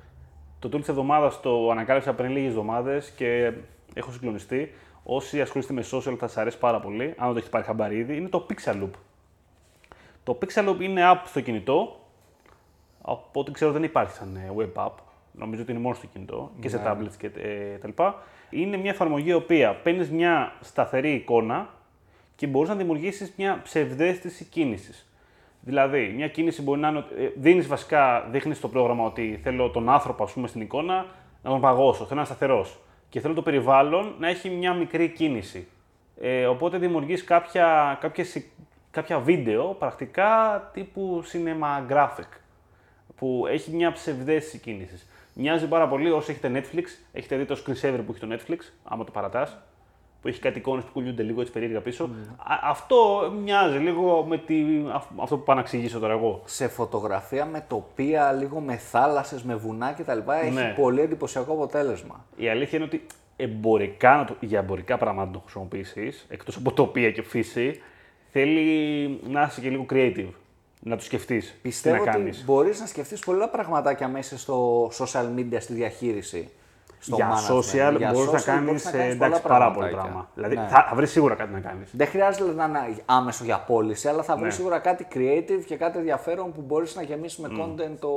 [0.59, 3.53] Το tool της εβδομάδας το ανακάλυψα πριν λίγες εβδομάδες και
[3.93, 4.73] έχω συγκλονιστεί.
[5.03, 7.97] Όσοι ασχολείστε με social θα σας αρέσει πάρα πολύ, αν δεν το έχετε πάρει χαμπάρι
[7.97, 8.89] ήδη, είναι το Pixaloop.
[10.25, 11.99] Το Pixaloop είναι app στο κινητό,
[13.01, 14.91] από ό,τι ξέρω δεν υπάρχει σαν ε, web app.
[15.31, 18.23] Νομίζω ότι είναι μόνο στο κινητό και σε tablets και ε, τα λοιπά.
[18.49, 21.69] Είναι μια εφαρμογή η οποία παίρνεις μια σταθερή εικόνα
[22.35, 25.09] και μπορείς να δημιουργήσεις μια ψευδέστηση κίνησης.
[25.59, 26.97] Δηλαδή, μια κίνηση μπορεί να είναι.
[26.97, 31.05] ότι, Ε, Δίνεις βασικά, δείχνεις στο πρόγραμμα ότι θέλω τον άνθρωπο, ας πούμε, στην εικόνα
[31.43, 32.79] να τον παγώσω, θέλω να είναι σταθερός.
[33.09, 35.67] Και θέλω το περιβάλλον να έχει μια μικρή κίνηση.
[36.21, 38.45] Ε, οπότε δημιουργείς κάποια, κάποιες,
[38.95, 42.29] κάποια βίντεο πρακτικά τύπου cinema graphic
[43.15, 45.07] που έχει μια ψευδέστηση κίνησης.
[45.33, 46.83] Μοιάζει πάρα πολύ όσοι έχετε Netflix,
[47.13, 49.57] έχετε δει το screensaver που έχει το Netflix, άμα το παρατάς,
[50.21, 52.03] που έχει κάτι εικόνες που κουνιούνται λίγο έτσι περίεργα πίσω.
[52.37, 56.41] Α, αυτό μοιάζει λίγο με τη, αυ- αυτό που πάω να εξηγήσω τώρα εγώ.
[56.45, 60.17] Σε φωτογραφία με τοπία, λίγο με θάλασσες, με βουνά κτλ.
[60.41, 60.73] Έχει Ναι.
[60.79, 62.25] πολύ εντυπωσιακό αποτέλεσμα.
[62.35, 66.71] Η αλήθεια είναι ότι εμπορικά, να το, για εμπορικά πράγματα να το χρησιμοποιήσεις, εκτός από
[66.71, 67.81] τοπία και φύση,
[68.39, 70.27] θέλει να είσαι και λίγο creative.
[70.79, 71.55] Να το σκεφτείς.
[71.61, 72.43] Πιστεύω τι να ότι κάνεις.
[72.45, 76.49] μπορείς να σκεφτείς πολλά πραγματάκια μέσα στο social media, στη διαχείριση.
[76.99, 77.55] Στο Για management.
[77.57, 80.01] social Για μπορείς να social κάνει μπορείς να κάνεις εντάξει, πολλά πάρα πολύ πραγματάκια.
[80.01, 80.29] πράγμα.
[80.35, 80.67] Δηλαδή Ναι.
[80.67, 81.89] θα, θα βρεις σίγουρα κάτι να κάνεις.
[81.91, 84.51] Δεν χρειάζεται να είναι άμεσο για πώληση, αλλά θα βρεις Ναι.
[84.53, 88.09] σίγουρα κάτι creative και κάτι ενδιαφέρον που μπορείς να γεμίσεις με content το,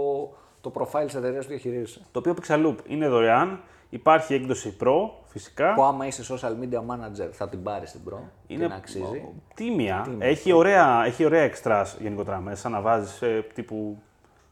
[0.60, 2.00] το profile της εταιρείας που διαχειρίζεσαι.
[2.12, 3.60] Το οποίο Pixaloop είναι δωρεάν.
[3.90, 5.74] Υπάρχει έκδοση Pro φυσικά.
[5.74, 9.24] Που άμα είσαι social media manager θα την πάρεις την Pro, Είναι την αξίζει.
[9.54, 10.06] τίμια.
[10.18, 13.22] Έχει ωραία, έχει ωραία extras γενικότερα μέσα να βάζεις
[13.54, 13.98] τύπου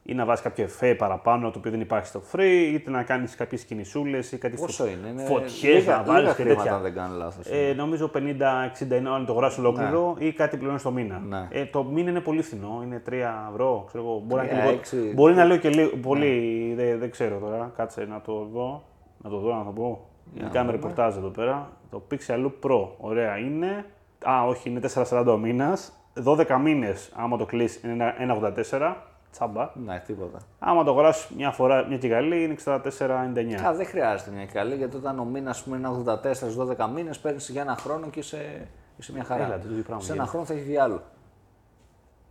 [0.02, 3.34] ή να βάζεις κάποιο εφέ παραπάνω το οποίο δεν υπάρχει στο free, είτε να κάνεις
[3.34, 6.76] κάποιες κινησούλες ή κάτι Πόσο είναι, φωτιές λίγα- να βάλει λίγα και χρήματα, τέτοια.
[6.76, 7.46] αν δεν κάνω λάθος.
[7.50, 11.18] Ε, νομίζω 50-60 είναι αν το αγοράσει ολόκληρο ή κάτι πληρώνεις το μήνα.
[11.18, 11.48] Ναι.
[11.50, 13.84] Ε, το μήνα είναι πολύ φθηνό, είναι 3 ευρώ.
[13.88, 14.22] Ξέρω, εγώ.
[14.26, 14.78] μπορεί, να, είναι Τρία, λιγότερο.
[14.78, 14.96] έξι.
[14.96, 15.12] Ναι.
[15.12, 17.72] μπορεί να λέω και λίγο, πολύ, δεν, δεν ξέρω τώρα.
[17.76, 18.82] Κάτσε να το δω.
[19.26, 20.08] Να το δω, να το πω.
[20.34, 20.70] να Κάνουμε δούμε.
[20.72, 21.68] ρεπορτάζ εδώ πέρα.
[21.90, 22.88] Το Pixel Loop Pro.
[22.98, 23.84] Ωραία είναι.
[24.28, 25.92] Α, όχι, είναι 4,40 ο μήνας.
[26.24, 28.96] 12 μήνες, άμα το κλείσει, είναι ένα- 1,84.
[29.30, 29.70] Τσάμπα.
[29.74, 30.38] Ναι, τίποτα.
[30.58, 33.66] Άμα το αγοράσεις μια φορά, μια και καλή, είναι 64,99.
[33.66, 37.48] Α, δεν χρειάζεται μια καλή, γιατί όταν ο μήνα είναι 84 στους 12 μήνες, παίρνεις
[37.48, 39.44] για ένα χρόνο και είσαι, είσαι μια χαρά.
[39.44, 40.30] Έλα, το ίδιο πράγμα Σε ένα γίνεται.
[40.30, 41.02] χρόνο θα έχει βγει άλλο.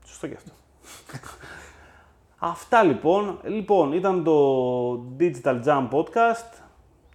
[0.05, 0.51] Σωστό και αυτό.
[2.39, 3.39] Αυτά λοιπόν.
[3.43, 4.35] Λοιπόν, ήταν το
[5.19, 6.63] Digital Jam Podcast.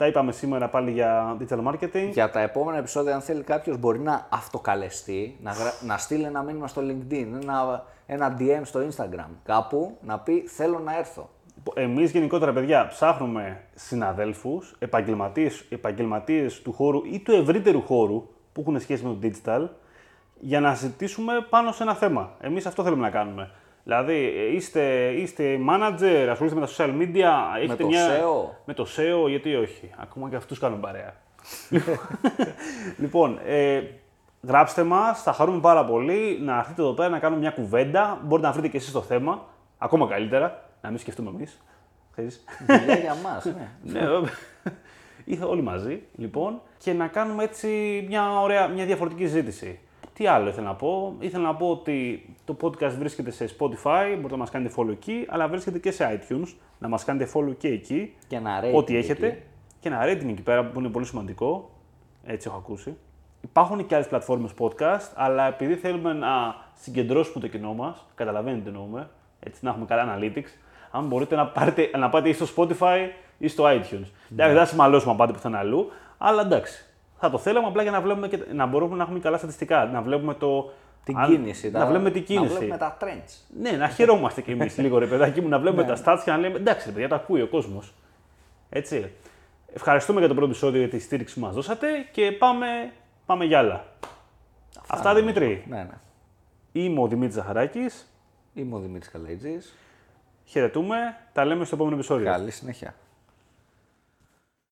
[0.00, 2.08] Τα είπαμε σήμερα πάλι για digital marketing.
[2.12, 5.72] Για τα επόμενα επεισόδια, αν θέλει κάποιος, μπορεί να αυτοκαλεστεί, να, γρα...
[5.86, 10.78] να στείλει ένα μήνυμα στο LinkedIn, ένα, ένα DM στο Instagram, κάπου να πει Θέλω
[10.78, 11.30] να έρθω.
[11.74, 18.80] Εμείς γενικότερα, παιδιά, ψάχνουμε συναδέλφους, επαγγελματίες επαγγελματίες του χώρου ή του ευρύτερου χώρου που έχουν
[18.80, 19.68] σχέση με το digital
[20.40, 22.36] για να συζητήσουμε πάνω σε ένα θέμα.
[22.40, 23.50] Εμείς αυτό θέλουμε να κάνουμε.
[23.84, 28.06] Δηλαδή, ε, είστε, είστε manager, ασχολείστε με τα social media, έχετε το μια...
[28.06, 28.50] SEO.
[28.64, 29.90] Με το SEO, γιατί όχι.
[29.96, 31.14] Ακόμα και αυτούς κάνουμε παρέα.
[33.02, 33.82] λοιπόν, ε,
[34.42, 38.20] γράψτε μας, θα χαρούμε πάρα πολύ να έρθετε εδώ πέρα να κάνουμε μια κουβέντα.
[38.24, 39.46] Μπορείτε να βρείτε και εσείς το θέμα,
[39.78, 41.62] ακόμα καλύτερα, να μην σκεφτούμε εμείς.
[42.12, 42.44] Ξέρεις.
[42.66, 43.44] Δουλειά για μας.
[43.44, 43.70] Ναι.
[43.92, 44.30] ναι, βέβαια.
[45.24, 49.78] Ήρθα όλοι μαζί, λοιπόν, και να κάνουμε έτσι μια ωραία, μια διαφορετική συζήτηση.
[50.20, 54.30] Τι άλλο ήθελα να πω; Ήθελα να πω ότι το podcast βρίσκεται σε Spotify, μπορείτε
[54.30, 57.68] να μας κάνετε follow εκεί, αλλά βρίσκεται και σε iTunes, να μας κάνετε follow και
[57.68, 58.16] εκεί.
[58.26, 59.04] Και ένα rating Ό,τι εκεί.
[59.04, 59.42] έχετε.
[59.80, 61.70] Και ένα rating εκεί πέρα που είναι πολύ σημαντικό.
[62.24, 62.96] Έτσι έχω ακούσει.
[63.40, 68.68] Υπάρχουν και άλλες πλατφόρμες podcast, αλλά επειδή θέλουμε να συγκεντρώσουμε το κοινό μας, καταλαβαίνετε τι
[68.68, 69.10] εννοούμε,
[69.40, 70.58] έτσι να έχουμε καλά analytics,
[70.90, 73.08] αν μπορείτε να, πάρετε, να πάτε ή στο Spotify
[73.38, 73.70] ή στο iTunes.
[74.28, 74.44] Ναι.
[74.44, 76.84] Εντάξει, δεν θα σημαλώσουμε να πάτε πουθενά αλλού, αλλά εντάξει.
[77.20, 79.84] Θα το θέλαμε απλά για να, βλέπουμε και, να μπορούμε να έχουμε καλά στατιστικά.
[79.84, 80.72] Να βλέπουμε το.
[81.04, 81.70] Την αν- κίνηση.
[81.70, 82.52] Να τα- βλέπουμε την κίνηση.
[82.52, 83.30] Να βλέπουμε τα trends.
[83.60, 86.36] Ναι, να χαιρόμαστε κι εμείς λίγο ρε παιδάκι μου, να βλέπουμε τα stats και να
[86.38, 87.94] λέμε εντάξει, ρε παιδιά, τα ακούει ο κόσμος.
[88.68, 89.12] Έτσι.
[89.74, 92.66] Ευχαριστούμε για το πρώτο επεισόδιο για τη στήριξη που μας δώσατε και πάμε,
[93.26, 93.84] πάμε για άλλα.
[94.88, 95.64] Αυτά, Δημήτρη.
[95.68, 95.98] Ναι, ναι.
[96.72, 98.06] Είμαι ο Δημήτρης Ζαχαράκης.
[98.54, 99.74] Είμαι ο Δημήτρης Καλέτζης.
[100.44, 100.96] Χαιρετούμε.
[101.32, 102.24] Τα λέμε στο επόμενο επεισόδιο.
[102.26, 102.94] Καλή συνέχεια.